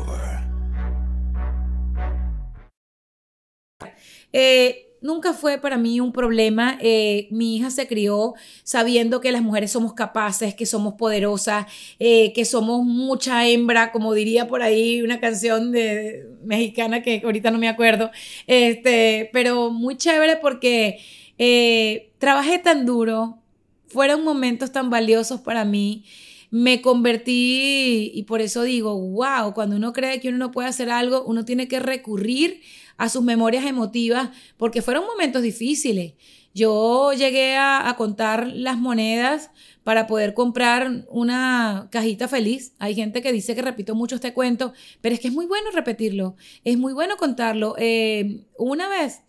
Eh, 4.33 4.87
nunca 5.01 5.33
fue 5.33 5.57
para 5.57 5.77
mí 5.77 5.99
un 5.99 6.11
problema. 6.11 6.77
Eh, 6.81 7.27
mi 7.31 7.57
hija 7.57 7.69
se 7.71 7.87
crió 7.87 8.33
sabiendo 8.63 9.21
que 9.21 9.31
las 9.31 9.41
mujeres 9.41 9.71
somos 9.71 9.93
capaces, 9.93 10.55
que 10.55 10.65
somos 10.65 10.95
poderosas, 10.95 11.65
eh, 11.99 12.33
que 12.33 12.45
somos 12.45 12.83
mucha 12.85 13.47
hembra, 13.47 13.91
como 13.91 14.13
diría 14.13 14.47
por 14.47 14.61
ahí 14.61 15.01
una 15.01 15.19
canción 15.19 15.71
de 15.71 16.27
mexicana 16.43 17.01
que 17.01 17.21
ahorita 17.23 17.51
no 17.51 17.57
me 17.57 17.69
acuerdo. 17.69 18.11
Este, 18.47 19.29
pero 19.33 19.71
muy 19.71 19.97
chévere 19.97 20.37
porque 20.37 20.99
trabajé 22.19 22.59
tan 22.59 22.85
duro, 22.85 23.39
fueron 23.87 24.23
momentos 24.23 24.71
tan 24.71 24.91
valiosos 24.91 25.41
para 25.41 25.65
mí 25.65 26.05
me 26.51 26.81
convertí 26.81 28.11
y 28.13 28.23
por 28.23 28.41
eso 28.41 28.63
digo, 28.63 28.99
wow, 28.99 29.53
cuando 29.53 29.77
uno 29.77 29.93
cree 29.93 30.19
que 30.19 30.27
uno 30.27 30.37
no 30.37 30.51
puede 30.51 30.67
hacer 30.67 30.89
algo, 30.89 31.23
uno 31.23 31.45
tiene 31.45 31.69
que 31.69 31.79
recurrir 31.79 32.61
a 32.97 33.09
sus 33.09 33.23
memorias 33.23 33.65
emotivas, 33.65 34.29
porque 34.57 34.81
fueron 34.81 35.05
momentos 35.05 35.41
difíciles. 35.41 36.13
Yo 36.53 37.13
llegué 37.13 37.55
a, 37.55 37.93
contar 37.97 38.47
las 38.47 38.77
monedas 38.77 39.51
para 39.83 40.07
poder 40.07 40.33
comprar 40.33 41.05
una 41.09 41.87
cajita 41.91 42.27
feliz. 42.27 42.73
Hay 42.77 42.93
gente 42.93 43.21
que 43.21 43.31
dice 43.31 43.55
que 43.55 43.61
repito 43.61 43.95
mucho 43.95 44.15
este 44.15 44.33
cuento, 44.33 44.73
pero 44.99 45.15
es 45.15 45.21
que 45.21 45.29
es 45.29 45.33
muy 45.33 45.45
bueno 45.45 45.71
repetirlo, 45.71 46.35
es 46.63 46.77
muy 46.77 46.93
bueno 46.93 47.15
contarlo. 47.15 47.75
Eh, 47.77 48.43
una 48.57 48.89
vez 48.89 49.21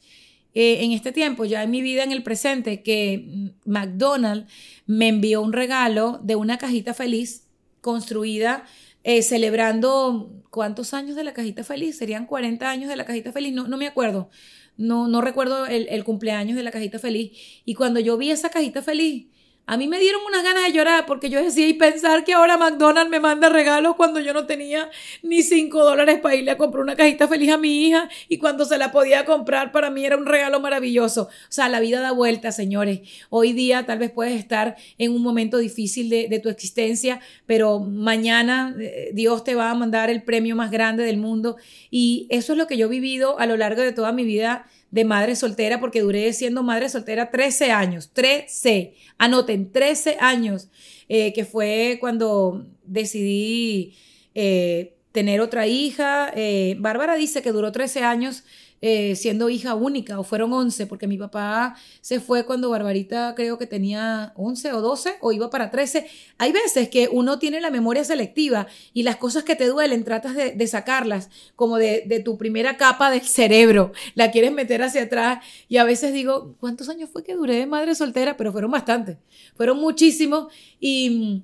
eh, 0.55 0.85
en 0.85 0.93
este 0.93 1.13
tiempo, 1.13 1.45
ya 1.45 1.63
en 1.63 1.71
mi 1.71 1.81
vida 1.81 2.03
en 2.03 2.13
el 2.13 2.23
presente, 2.23 2.83
que 2.83 3.53
McDonald's 3.65 4.51
me 4.87 5.09
envió 5.09 5.43
un 5.43 5.53
regalo 5.53 6.21
de 6.23 6.37
una 6.37 6.59
cajita 6.59 6.93
feliz 6.93 7.45
construida 7.83 8.65
eh, 9.05 9.21
celebrando 9.23 10.31
cuántos 10.51 10.95
años 10.95 11.17
de 11.17 11.25
la 11.25 11.35
cajita 11.35 11.65
feliz, 11.65 11.99
serían 11.99 12.27
40 12.27 12.71
años 12.71 12.89
de 12.89 12.97
la 12.97 13.05
cajita 13.05 13.33
feliz, 13.33 13.53
no, 13.53 13.69
no 13.69 13.77
me 13.77 13.87
acuerdo, 13.87 14.31
no, 14.79 15.09
no 15.09 15.21
recuerdo 15.21 15.67
el, 15.67 15.89
el, 15.89 16.05
cumpleaños 16.05 16.57
de 16.57 16.63
la 16.63 16.71
cajita 16.71 16.99
feliz. 16.99 17.33
Y 17.67 17.75
cuando 17.75 18.01
yo 18.01 18.17
vi 18.17 18.31
esa 18.31 18.49
cajita 18.49 18.81
feliz, 18.81 19.27
A 19.65 19.77
mí 19.77 19.87
me 19.87 20.01
dieron 20.01 20.21
unas 20.27 20.43
ganas 20.43 20.65
de 20.65 20.73
llorar 20.73 21.07
porque 21.07 21.31
yo 21.31 21.43
decía, 21.43 21.69
y 21.69 21.75
pensar 21.75 22.25
que 22.25 22.33
ahora 22.33 22.59
McDonald's 22.59 23.11
me 23.11 23.21
manda 23.21 23.49
regalos 23.49 23.95
cuando 23.95 24.19
yo 24.19 24.33
no 24.33 24.45
tenía 24.45 24.91
ni 25.23 25.43
cinco 25.43 25.85
dólares 25.85 26.19
para 26.21 26.35
irle 26.35 26.51
a 26.51 26.59
comprar 26.59 26.83
una 26.83 26.97
cajita 26.97 27.29
feliz 27.29 27.53
a 27.53 27.59
mi 27.59 27.87
hija 27.87 28.09
y 28.29 28.39
cuando 28.39 28.65
se 28.65 28.77
la 28.77 28.91
podía 28.91 29.25
comprar 29.25 29.71
para 29.71 29.89
mí 29.91 30.05
era 30.05 30.17
un 30.17 30.27
regalo 30.27 30.59
maravilloso. 30.59 31.23
O 31.23 31.31
sea, 31.49 31.69
la 31.69 31.79
vida 31.79 32.01
da 32.01 32.11
vuelta, 32.11 32.51
señores. 32.51 33.01
Hoy 33.31 33.53
día 33.53 33.87
tal 33.87 34.01
vez 34.01 34.11
puedes 34.11 34.37
estar 34.37 34.77
en 34.99 35.13
un 35.13 35.23
momento 35.23 35.59
difícil 35.59 36.11
de, 36.11 36.27
de 36.29 36.41
tu 36.41 36.49
existencia, 36.49 37.21
pero 37.47 37.79
mañana 37.79 38.75
eh, 38.81 39.11
Dios 39.15 39.45
te 39.45 39.55
va 39.55 39.71
a 39.71 39.75
mandar 39.75 40.11
el 40.11 40.25
premio 40.25 40.57
más 40.57 40.73
grande 40.73 41.05
del 41.05 41.19
mundo 41.19 41.57
y 41.89 42.27
eso 42.31 42.53
es 42.53 42.59
lo 42.59 42.67
que 42.67 42.77
yo 42.77 42.87
he 42.87 42.91
vivido 42.91 43.39
a 43.39 43.47
lo 43.47 43.57
largo 43.57 43.83
de 43.83 43.93
toda 43.93 44.11
mi 44.13 44.25
vida 44.25 44.67
de 44.93 45.05
madre 45.05 45.35
soltera 45.35 45.81
porque 45.81 46.03
duré 46.03 46.33
siendo 46.35 46.63
madre 46.63 46.89
soltera 46.89 47.31
13 47.31 47.73
años, 47.73 48.11
13, 48.13 48.95
anoten, 49.19 49.73
13 49.73 50.19
años, 50.21 50.69
eh, 51.09 51.33
que 51.33 51.45
fue 51.45 51.97
cuando 51.99 52.67
decidí 52.85 53.97
eh, 54.35 54.95
tener 55.11 55.41
otra 55.41 55.67
hija. 55.67 56.31
Eh, 56.37 56.77
Bárbara 56.79 57.17
dice 57.17 57.43
que 57.43 57.53
duró 57.53 57.73
13 57.73 58.05
años 58.05 58.45
eh, 58.85 59.15
siendo 59.15 59.49
hija 59.49 59.77
única, 59.77 60.19
o 60.19 60.25
fueron 60.25 60.53
11, 60.53 60.89
porque 60.89 61.07
mi 61.07 61.17
papá 61.17 61.77
se 62.01 62.19
fue 62.19 62.45
cuando 62.45 62.69
Barbarita 62.69 63.33
creo 63.37 63.57
que 63.57 63.69
tenía 63.69 64.33
11 64.35 64.73
o 64.73 64.81
12 64.81 65.19
o 65.21 65.31
iba 65.31 65.51
para 65.51 65.71
13. 65.71 66.07
Hay 66.39 66.51
veces 66.51 66.89
que 66.89 67.09
uno 67.11 67.39
tiene 67.39 67.61
la 67.61 67.71
memoria 67.71 68.03
selectiva 68.03 68.67
y 68.93 69.05
las 69.05 69.17
cosas 69.17 69.45
que 69.45 69.55
te 69.55 69.67
duelen 69.67 70.03
tratas 70.03 70.35
de, 70.35 70.67
sacarlas 70.67 71.31
como 71.55 71.79
de, 71.79 72.03
de, 72.07 72.19
tu 72.19 72.37
primera 72.37 72.77
capa 72.77 73.11
del 73.11 73.23
cerebro, 73.23 73.93
la 74.17 74.33
quieres 74.33 74.51
meter 74.51 74.83
hacia 74.83 75.05
atrás 75.05 75.45
y 75.69 75.77
a 75.77 75.85
veces 75.85 76.13
digo, 76.13 76.57
¿cuántos 76.59 76.89
años 76.89 77.09
fue 77.09 77.23
que 77.23 77.35
duré 77.37 77.55
de 77.55 77.67
madre 77.67 77.95
soltera? 77.95 78.37
Pero 78.37 78.51
fueron 78.51 78.73
bastantes, 78.73 79.17
fueron 79.55 79.79
muchísimos 79.79 80.53
y 80.81 81.43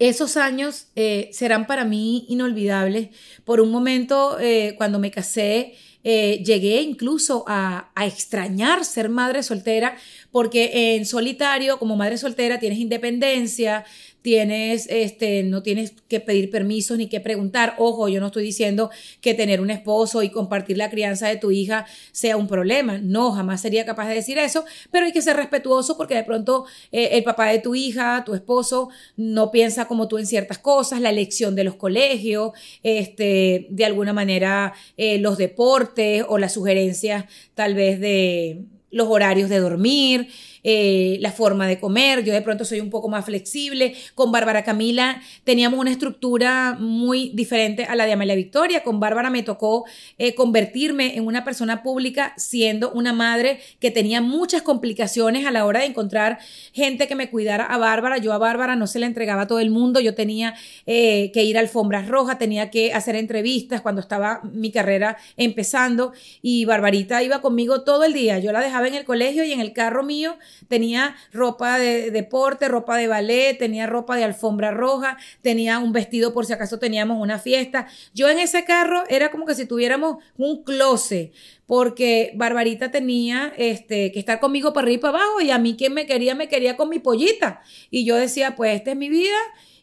esos 0.00 0.38
años 0.38 0.86
eh, 0.96 1.28
serán 1.32 1.66
para 1.66 1.84
mí 1.84 2.24
inolvidables. 2.28 3.10
Por 3.44 3.60
un 3.60 3.70
momento, 3.70 4.40
eh, 4.40 4.74
cuando 4.78 4.98
me 4.98 5.10
casé, 5.10 5.74
eh, 6.02 6.42
llegué 6.42 6.80
incluso 6.80 7.44
a, 7.46 7.92
a, 7.94 8.06
extrañar 8.06 8.86
ser 8.86 9.10
madre 9.10 9.42
soltera, 9.42 9.98
porque 10.32 10.96
en 10.96 11.04
solitario, 11.04 11.78
como 11.78 11.96
madre 11.96 12.16
soltera, 12.16 12.58
tienes 12.58 12.78
independencia, 12.78 13.84
tienes, 14.22 14.86
este, 14.90 15.42
no 15.42 15.62
tienes 15.62 15.94
que 16.08 16.20
pedir 16.20 16.50
permisos 16.50 16.98
ni 16.98 17.08
que 17.08 17.20
preguntar. 17.20 17.74
Ojo, 17.78 18.08
yo 18.08 18.20
no 18.20 18.26
estoy 18.26 18.44
diciendo 18.44 18.90
que 19.20 19.34
tener 19.34 19.60
un 19.60 19.70
esposo 19.70 20.22
y 20.22 20.30
compartir 20.30 20.76
la 20.76 20.90
crianza 20.90 21.28
de 21.28 21.36
tu 21.36 21.50
hija 21.50 21.86
sea 22.12 22.36
un 22.36 22.46
problema. 22.46 22.98
No, 22.98 23.32
jamás 23.32 23.60
sería 23.60 23.84
capaz 23.84 24.08
de 24.08 24.14
decir 24.14 24.38
eso, 24.38 24.64
pero 24.90 25.06
hay 25.06 25.12
que 25.12 25.22
ser 25.22 25.36
respetuoso 25.36 25.96
porque 25.96 26.14
de 26.14 26.24
pronto 26.24 26.66
eh, 26.92 27.10
el 27.12 27.24
papá 27.24 27.48
de 27.48 27.58
tu 27.58 27.74
hija, 27.74 28.22
tu 28.24 28.34
esposo, 28.34 28.90
no 29.16 29.50
piensa 29.50 29.86
como 29.86 30.08
tú 30.08 30.18
en 30.18 30.26
ciertas 30.26 30.58
cosas, 30.58 31.00
la 31.00 31.10
elección 31.10 31.54
de 31.54 31.64
los 31.64 31.76
colegios, 31.76 32.52
este, 32.82 33.66
de 33.70 33.84
alguna 33.84 34.12
manera 34.12 34.74
eh, 34.96 35.18
los 35.18 35.38
deportes 35.38 36.24
o 36.28 36.38
las 36.38 36.54
sugerencias 36.54 37.24
tal 37.54 37.74
vez 37.74 38.00
de 38.00 38.64
los 38.90 39.08
horarios 39.08 39.48
de 39.48 39.58
dormir. 39.60 40.28
Eh, 40.62 41.16
la 41.20 41.32
forma 41.32 41.66
de 41.66 41.78
comer, 41.78 42.22
yo 42.22 42.32
de 42.32 42.42
pronto 42.42 42.64
soy 42.64 42.80
un 42.80 42.90
poco 42.90 43.08
más 43.08 43.24
flexible. 43.24 43.94
Con 44.14 44.30
Bárbara 44.30 44.64
Camila 44.64 45.22
teníamos 45.44 45.80
una 45.80 45.90
estructura 45.90 46.76
muy 46.78 47.30
diferente 47.34 47.84
a 47.84 47.96
la 47.96 48.06
de 48.06 48.12
Amelia 48.12 48.34
Victoria. 48.34 48.82
Con 48.82 49.00
Bárbara 49.00 49.30
me 49.30 49.42
tocó 49.42 49.84
eh, 50.18 50.34
convertirme 50.34 51.16
en 51.16 51.26
una 51.26 51.44
persona 51.44 51.82
pública 51.82 52.34
siendo 52.36 52.90
una 52.92 53.12
madre 53.12 53.60
que 53.78 53.90
tenía 53.90 54.20
muchas 54.20 54.62
complicaciones 54.62 55.46
a 55.46 55.50
la 55.50 55.64
hora 55.64 55.80
de 55.80 55.86
encontrar 55.86 56.38
gente 56.72 57.08
que 57.08 57.14
me 57.14 57.30
cuidara 57.30 57.64
a 57.64 57.78
Bárbara. 57.78 58.18
Yo 58.18 58.32
a 58.32 58.38
Bárbara 58.38 58.76
no 58.76 58.86
se 58.86 58.98
la 58.98 59.06
entregaba 59.06 59.42
a 59.42 59.46
todo 59.46 59.60
el 59.60 59.70
mundo, 59.70 60.00
yo 60.00 60.14
tenía 60.14 60.54
eh, 60.86 61.30
que 61.32 61.44
ir 61.44 61.56
a 61.56 61.60
alfombras 61.60 62.08
rojas, 62.08 62.38
tenía 62.38 62.70
que 62.70 62.92
hacer 62.92 63.16
entrevistas 63.16 63.80
cuando 63.80 64.00
estaba 64.00 64.40
mi 64.52 64.70
carrera 64.70 65.16
empezando 65.36 66.12
y 66.42 66.64
Barbarita 66.64 67.22
iba 67.22 67.40
conmigo 67.40 67.82
todo 67.82 68.04
el 68.04 68.12
día. 68.12 68.38
Yo 68.38 68.52
la 68.52 68.60
dejaba 68.60 68.88
en 68.88 68.94
el 68.94 69.04
colegio 69.04 69.44
y 69.44 69.52
en 69.52 69.60
el 69.60 69.72
carro 69.72 70.02
mío 70.02 70.36
tenía 70.68 71.16
ropa 71.32 71.78
de 71.78 72.10
deporte, 72.10 72.68
ropa 72.68 72.96
de 72.96 73.06
ballet, 73.06 73.58
tenía 73.58 73.86
ropa 73.86 74.16
de 74.16 74.24
alfombra 74.24 74.70
roja, 74.70 75.16
tenía 75.42 75.78
un 75.78 75.92
vestido 75.92 76.32
por 76.32 76.46
si 76.46 76.52
acaso 76.52 76.78
teníamos 76.78 77.20
una 77.20 77.38
fiesta. 77.38 77.86
Yo 78.14 78.28
en 78.28 78.38
ese 78.38 78.64
carro 78.64 79.04
era 79.08 79.30
como 79.30 79.46
que 79.46 79.54
si 79.54 79.66
tuviéramos 79.66 80.16
un 80.36 80.62
closet, 80.62 81.32
porque 81.66 82.32
Barbarita 82.34 82.90
tenía 82.90 83.52
este, 83.56 84.12
que 84.12 84.18
estar 84.18 84.40
conmigo 84.40 84.72
para 84.72 84.86
arriba 84.86 84.98
y 84.98 85.00
para 85.00 85.18
abajo 85.18 85.40
y 85.40 85.50
a 85.50 85.58
mí 85.58 85.76
quien 85.76 85.94
me 85.94 86.06
quería, 86.06 86.34
me 86.34 86.48
quería 86.48 86.76
con 86.76 86.88
mi 86.88 86.98
pollita. 86.98 87.62
Y 87.90 88.04
yo 88.04 88.16
decía, 88.16 88.56
pues 88.56 88.74
esta 88.76 88.90
es 88.90 88.96
mi 88.96 89.08
vida 89.08 89.36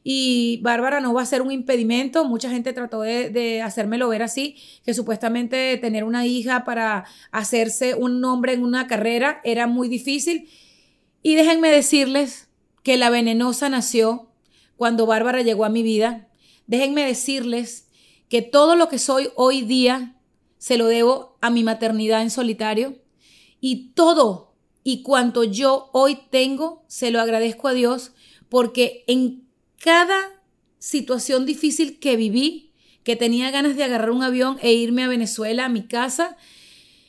y 0.03 0.59
Bárbara 0.61 0.99
no 1.01 1.13
va 1.13 1.21
a 1.21 1.25
ser 1.25 1.41
un 1.41 1.51
impedimento. 1.51 2.25
Mucha 2.25 2.49
gente 2.49 2.73
trató 2.73 3.01
de, 3.01 3.29
de, 3.29 3.61
hacérmelo 3.61 4.09
ver 4.09 4.23
así, 4.23 4.55
que 4.85 4.93
supuestamente 4.93 5.77
tener 5.77 6.03
una 6.03 6.25
hija 6.25 6.63
para 6.63 7.05
hacerse 7.31 7.95
un 7.95 8.21
nombre 8.21 8.53
en 8.53 8.63
una 8.63 8.87
carrera 8.87 9.41
era 9.43 9.67
muy 9.67 9.89
difícil. 9.89 10.49
Y 11.21 11.35
déjenme 11.35 11.69
decirles 11.69 12.47
que 12.83 12.97
la 12.97 13.09
venenosa 13.09 13.69
nació 13.69 14.31
cuando 14.77 15.05
Bárbara 15.05 15.41
llegó 15.41 15.65
a 15.65 15.69
mi 15.69 15.83
vida. 15.83 16.27
Déjenme 16.67 17.05
decirles 17.05 17.87
que 18.29 18.41
todo 18.41 18.75
lo 18.75 18.89
que 18.89 18.99
soy 18.99 19.29
hoy 19.35 19.61
día 19.61 20.15
se 20.57 20.77
lo 20.77 20.87
debo 20.87 21.37
a 21.41 21.49
mi 21.49 21.63
maternidad 21.63 22.21
en 22.21 22.29
solitario 22.29 22.95
y 23.59 23.89
todo 23.93 24.53
y 24.83 25.01
cuanto 25.01 25.43
yo 25.43 25.89
hoy 25.93 26.19
tengo 26.29 26.83
se 26.87 27.11
lo 27.11 27.19
agradezco 27.19 27.67
a 27.67 27.73
Dios 27.73 28.13
porque 28.49 29.03
en 29.07 29.46
cada 29.79 30.17
situación 30.79 31.45
difícil 31.45 31.99
que 31.99 32.15
viví, 32.15 32.71
que 33.03 33.15
tenía 33.15 33.51
ganas 33.51 33.75
de 33.75 33.83
agarrar 33.83 34.11
un 34.11 34.23
avión 34.23 34.57
e 34.61 34.73
irme 34.73 35.03
a 35.03 35.07
Venezuela, 35.07 35.65
a 35.65 35.69
mi 35.69 35.83
casa, 35.83 36.37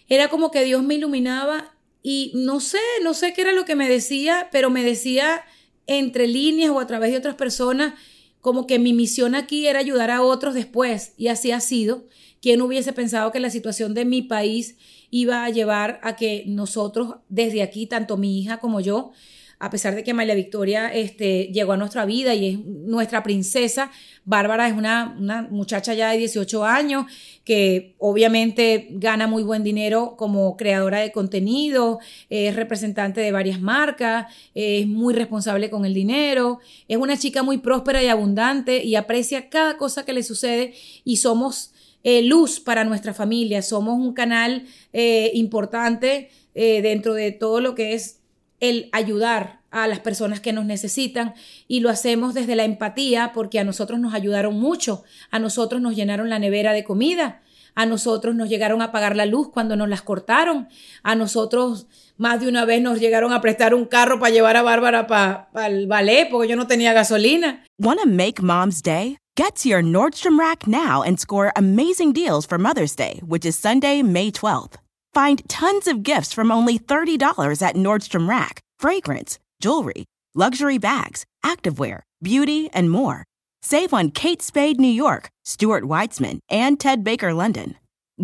era 0.09 0.29
como 0.29 0.51
que 0.51 0.64
Dios 0.64 0.83
me 0.83 0.95
iluminaba 0.95 1.75
y 2.03 2.33
no 2.35 2.61
sé, 2.61 2.79
no 3.03 3.14
sé 3.14 3.33
qué 3.33 3.42
era 3.42 3.53
lo 3.53 3.64
que 3.64 3.75
me 3.75 3.88
decía, 3.88 4.49
pero 4.53 4.71
me 4.71 4.83
decía 4.83 5.42
entre 5.87 6.27
líneas 6.27 6.71
o 6.71 6.81
a 6.81 6.87
través 6.87 7.11
de 7.11 7.19
otras 7.19 7.35
personas, 7.35 7.95
como 8.40 8.66
que 8.66 8.79
mi 8.79 8.92
misión 8.92 9.35
aquí 9.35 9.66
era 9.66 9.81
ayudar 9.81 10.11
a 10.11 10.23
otros 10.23 10.55
después, 10.55 11.12
y 11.16 11.29
así 11.29 11.51
ha 11.51 11.61
sido. 11.61 12.07
¿Quién 12.40 12.62
hubiese 12.62 12.92
pensado 12.92 13.33
que 13.33 13.40
la 13.40 13.51
situación 13.51 13.95
de 13.95 14.05
mi 14.05 14.23
país 14.23 14.77
iba 15.11 15.45
a 15.45 15.51
llevar 15.51 15.99
a 16.03 16.14
que 16.14 16.45
nosotros 16.47 17.16
desde 17.29 17.62
aquí, 17.62 17.87
tanto 17.87 18.16
mi 18.16 18.40
hija 18.40 18.59
como 18.59 18.81
yo, 18.81 19.12
a 19.61 19.71
pesar 19.71 19.94
de 19.94 20.05
que 20.05 20.14
María 20.14 20.35
Victoria 20.35 20.88
este, 20.88 21.47
llegó 21.53 21.73
a 21.73 21.77
nuestra 21.77 22.05
vida 22.05 22.35
y 22.35 22.49
es 22.49 22.59
nuestra 22.64 23.23
princesa, 23.23 23.90
Bárbara 24.25 24.68
es 24.68 24.75
una, 24.75 25.16
muchacha 25.51 25.94
ya 25.94 26.11
de 26.11 26.18
18 26.18 26.64
años 26.64 27.07
que 27.44 27.94
obviamente 27.99 28.88
gana 28.90 29.27
muy 29.27 29.42
buen 29.42 29.64
dinero 29.64 30.14
como 30.16 30.57
creadora 30.57 31.01
de 31.01 31.11
contenido, 31.11 31.99
es 32.31 32.55
representante 32.55 33.21
de 33.21 33.33
varias 33.33 33.61
marcas, 33.61 34.33
es 34.55 34.87
muy 34.87 35.12
responsable 35.14 35.71
con 35.71 35.85
el 35.85 35.94
dinero, 35.94 36.61
es 36.87 36.97
una 36.97 37.16
chica 37.16 37.42
muy 37.42 37.59
próspera 37.59 38.03
y 38.03 38.09
abundante 38.09 38.85
y 38.85 38.94
aprecia 38.94 39.49
cada 39.49 39.77
cosa 39.77 40.05
que 40.05 40.12
le 40.12 40.23
sucede 40.23 40.75
y 41.05 41.16
somos... 41.16 41.73
Eh, 42.05 42.23
luz 42.23 42.61
para 42.61 42.85
nuestra 42.85 43.12
familia, 43.12 43.61
somos 43.61 43.99
un 43.99 44.14
canal 44.14 44.66
eh, 44.92 45.33
importante 45.35 46.31
eh, 46.55 46.81
dentro 46.81 47.12
de 47.12 47.33
todo 47.33 47.61
lo 47.61 47.75
que 47.75 47.94
es 47.94 48.21
el 48.61 48.88
ayudar 48.92 49.61
a 49.71 49.87
las 49.87 50.01
personas 50.01 50.40
que 50.40 50.53
nos 50.53 50.64
necesitan 50.64 51.35
y 51.66 51.81
lo 51.81 51.90
hacemos 51.90 52.35
desde 52.35 52.57
la 52.57 52.64
empatía 52.64 53.33
porque 53.35 53.59
a 53.59 53.64
nosotros 53.64 54.01
nos 54.01 54.14
ayudaron 54.14 54.59
mucho, 54.59 55.05
a 55.31 55.38
nosotros 55.38 55.81
nos 55.81 55.94
llenaron 55.94 56.31
la 56.31 56.38
nevera 56.38 56.73
de 56.73 56.85
comida, 56.85 57.42
a 57.75 57.87
nosotros 57.87 58.35
nos 58.35 58.49
llegaron 58.49 58.83
a 58.83 58.90
pagar 58.90 59.14
la 59.14 59.27
luz 59.27 59.51
cuando 59.53 59.77
nos 59.77 59.88
las 59.88 60.03
cortaron, 60.03 60.68
a 61.03 61.14
nosotros 61.14 61.87
más 62.16 62.40
de 62.40 62.49
una 62.49 62.64
vez 62.64 62.83
nos 62.83 62.99
llegaron 62.99 63.33
a 63.33 63.40
prestar 63.40 63.75
un 63.75 63.85
carro 63.85 64.18
para 64.18 64.33
llevar 64.33 64.57
a 64.57 64.62
Bárbara 64.62 65.07
para 65.07 65.51
pa 65.53 65.66
el 65.66 65.87
ballet 65.87 66.29
porque 66.31 66.49
yo 66.49 66.57
no 66.57 66.66
tenía 66.66 66.92
gasolina. 66.92 67.64
Wanna 67.79 68.07
make 68.07 68.42
mom's 68.42 68.83
day? 68.83 69.16
Get 69.37 69.55
to 69.62 69.68
your 69.68 69.83
Nordstrom 69.83 70.37
Rack 70.37 70.66
now 70.66 71.03
and 71.03 71.21
score 71.21 71.53
amazing 71.55 72.12
deals 72.12 72.44
for 72.44 72.59
Mother's 72.59 72.97
Day, 72.97 73.21
which 73.25 73.47
is 73.47 73.55
Sunday, 73.55 74.03
May 74.03 74.33
12th. 74.33 74.79
Find 75.14 75.49
tons 75.49 75.87
of 75.87 76.03
gifts 76.03 76.33
from 76.33 76.51
only 76.51 76.79
$30 76.79 77.62
at 77.62 77.77
Nordstrom 77.77 78.29
Rack. 78.29 78.61
Fragrance, 78.79 79.38
jewelry, 79.61 80.05
luxury 80.35 80.79
bags, 80.79 81.25
activewear, 81.44 82.01
beauty, 82.23 82.71
and 82.73 82.90
more. 82.90 83.25
Save 83.62 83.92
on 83.92 84.11
Kate 84.11 84.42
Spade 84.42 84.81
New 84.81 84.87
York, 84.87 85.31
Stuart 85.44 85.85
Weitzman, 85.85 86.38
and 86.49 86.79
Ted 86.79 87.03
Baker 87.03 87.35
London. 87.35 87.75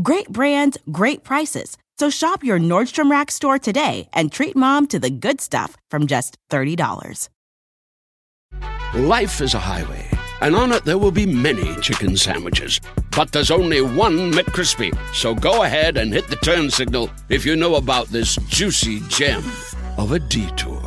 Great 0.02 0.28
brands, 0.28 0.78
great 0.90 1.24
prices. 1.24 1.76
So 1.98 2.10
shop 2.10 2.42
your 2.42 2.58
Nordstrom 2.58 3.10
Rack 3.10 3.30
store 3.30 3.58
today 3.58 4.08
and 4.12 4.30
treat 4.30 4.56
mom 4.56 4.86
to 4.88 4.98
the 4.98 5.10
good 5.10 5.40
stuff 5.40 5.76
from 5.90 6.06
just 6.06 6.36
$30. 6.50 7.28
Life 8.94 9.40
is 9.40 9.54
a 9.54 9.58
highway, 9.58 10.08
and 10.44 10.54
on 10.54 10.72
it 10.72 10.84
there 10.84 10.98
will 10.98 11.10
be 11.10 11.24
many 11.24 11.74
chicken 11.80 12.16
sandwiches. 12.16 12.78
But 13.16 13.32
there's 13.32 13.50
only 13.50 13.80
one 13.80 14.30
McKrispy. 14.30 14.92
so 15.14 15.34
go 15.34 15.62
ahead 15.62 15.96
and 15.96 16.12
hit 16.12 16.28
the 16.28 16.36
turn 16.36 16.70
signal 16.70 17.10
if 17.30 17.46
you 17.46 17.56
know 17.56 17.76
about 17.76 18.08
this 18.08 18.36
juicy 18.48 19.00
gem 19.08 19.42
of 19.96 20.12
a 20.12 20.18
detour. 20.18 20.82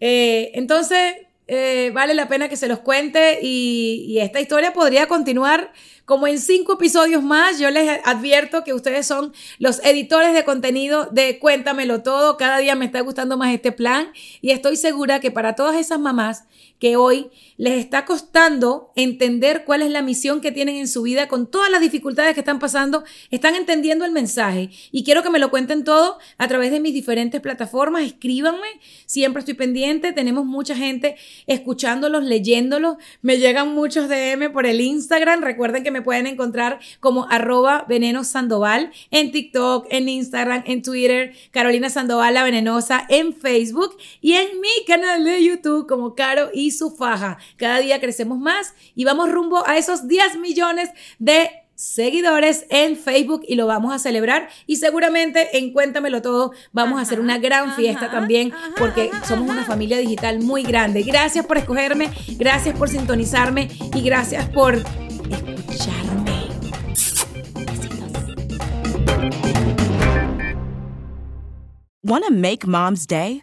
Eh, 0.00 0.50
entonces, 0.54 1.14
eh, 1.48 1.90
vale 1.94 2.14
la 2.14 2.28
pena 2.28 2.48
que 2.48 2.56
se 2.56 2.68
los 2.68 2.80
cuente 2.80 3.40
y, 3.42 4.04
y 4.06 4.20
esta 4.20 4.38
historia 4.40 4.72
podría 4.72 5.08
continuar 5.08 5.72
como 6.04 6.26
en 6.26 6.40
cinco 6.40 6.74
episodios 6.74 7.22
más. 7.22 7.58
Yo 7.58 7.70
les 7.70 8.00
advierto 8.04 8.64
que 8.64 8.72
ustedes 8.72 9.06
son 9.06 9.34
los 9.58 9.84
editores 9.84 10.32
de 10.32 10.44
contenido 10.44 11.06
de 11.06 11.38
Cuéntamelo 11.38 12.02
Todo. 12.02 12.36
Cada 12.36 12.58
día 12.58 12.74
me 12.74 12.86
está 12.86 13.00
gustando 13.00 13.36
más 13.36 13.52
este 13.52 13.72
plan 13.72 14.12
y 14.40 14.50
estoy 14.52 14.76
segura 14.76 15.20
que 15.20 15.30
para 15.30 15.54
todas 15.54 15.76
esas 15.76 15.98
mamás 15.98 16.44
que 16.78 16.96
hoy 16.96 17.30
les 17.56 17.78
está 17.78 18.04
costando 18.04 18.92
entender 18.94 19.64
cuál 19.64 19.82
es 19.82 19.90
la 19.90 20.02
misión 20.02 20.40
que 20.40 20.52
tienen 20.52 20.76
en 20.76 20.88
su 20.88 21.02
vida 21.02 21.28
con 21.28 21.50
todas 21.50 21.70
las 21.70 21.80
dificultades 21.80 22.34
que 22.34 22.40
están 22.40 22.58
pasando, 22.58 23.04
están 23.30 23.54
entendiendo 23.54 24.04
el 24.04 24.12
mensaje. 24.12 24.70
Y 24.92 25.04
quiero 25.04 25.22
que 25.22 25.30
me 25.30 25.38
lo 25.38 25.50
cuenten 25.50 25.84
todo 25.84 26.18
a 26.38 26.48
través 26.48 26.70
de 26.70 26.80
mis 26.80 26.94
diferentes 26.94 27.40
plataformas, 27.40 28.02
escríbanme, 28.02 28.68
siempre 29.06 29.40
estoy 29.40 29.54
pendiente, 29.54 30.12
tenemos 30.12 30.44
mucha 30.44 30.76
gente 30.76 31.16
escuchándolos, 31.46 32.22
leyéndolos, 32.22 32.96
me 33.22 33.38
llegan 33.38 33.74
muchos 33.74 34.08
DM 34.08 34.52
por 34.52 34.66
el 34.66 34.80
Instagram, 34.80 35.42
recuerden 35.42 35.82
que 35.82 35.90
me 35.90 36.02
pueden 36.02 36.26
encontrar 36.26 36.78
como 37.00 37.28
arroba 37.28 37.84
veneno 37.88 38.24
sandoval 38.24 38.92
en 39.10 39.32
TikTok, 39.32 39.86
en 39.90 40.08
Instagram, 40.08 40.62
en 40.66 40.82
Twitter, 40.82 41.32
Carolina 41.50 41.90
Sandoval 41.90 42.34
la 42.34 42.44
venenosa 42.44 43.06
en 43.08 43.34
Facebook 43.34 43.96
y 44.20 44.34
en 44.34 44.60
mi 44.60 44.84
canal 44.86 45.24
de 45.24 45.42
YouTube 45.42 45.86
como 45.86 46.14
Caro 46.14 46.50
y 46.52 46.67
su 46.70 46.90
faja. 46.90 47.38
Cada 47.56 47.78
día 47.78 48.00
crecemos 48.00 48.38
más 48.38 48.74
y 48.94 49.04
vamos 49.04 49.30
rumbo 49.30 49.66
a 49.66 49.76
esos 49.76 50.08
10 50.08 50.38
millones 50.38 50.90
de 51.18 51.50
seguidores 51.78 52.66
en 52.70 52.96
Facebook 52.96 53.42
y 53.46 53.54
lo 53.54 53.68
vamos 53.68 53.94
a 53.94 54.00
celebrar 54.00 54.48
y 54.66 54.76
seguramente 54.76 55.58
en 55.58 55.72
Cuéntamelo 55.72 56.22
Todo 56.22 56.50
vamos 56.72 56.98
a 56.98 57.02
hacer 57.02 57.20
una 57.20 57.38
gran 57.38 57.76
fiesta 57.76 58.10
también 58.10 58.52
porque 58.76 59.12
somos 59.26 59.48
una 59.48 59.64
familia 59.64 59.98
digital 59.98 60.40
muy 60.40 60.64
grande. 60.64 61.02
Gracias 61.02 61.46
por 61.46 61.56
escogerme, 61.56 62.10
gracias 62.36 62.76
por 62.76 62.88
sintonizarme 62.88 63.68
y 63.94 64.02
gracias 64.02 64.48
por 64.48 64.74
escucharme. 64.74 66.48
Want 72.02 72.24
to 72.24 72.32
make 72.32 72.66
mom's 72.66 73.06
day? 73.06 73.42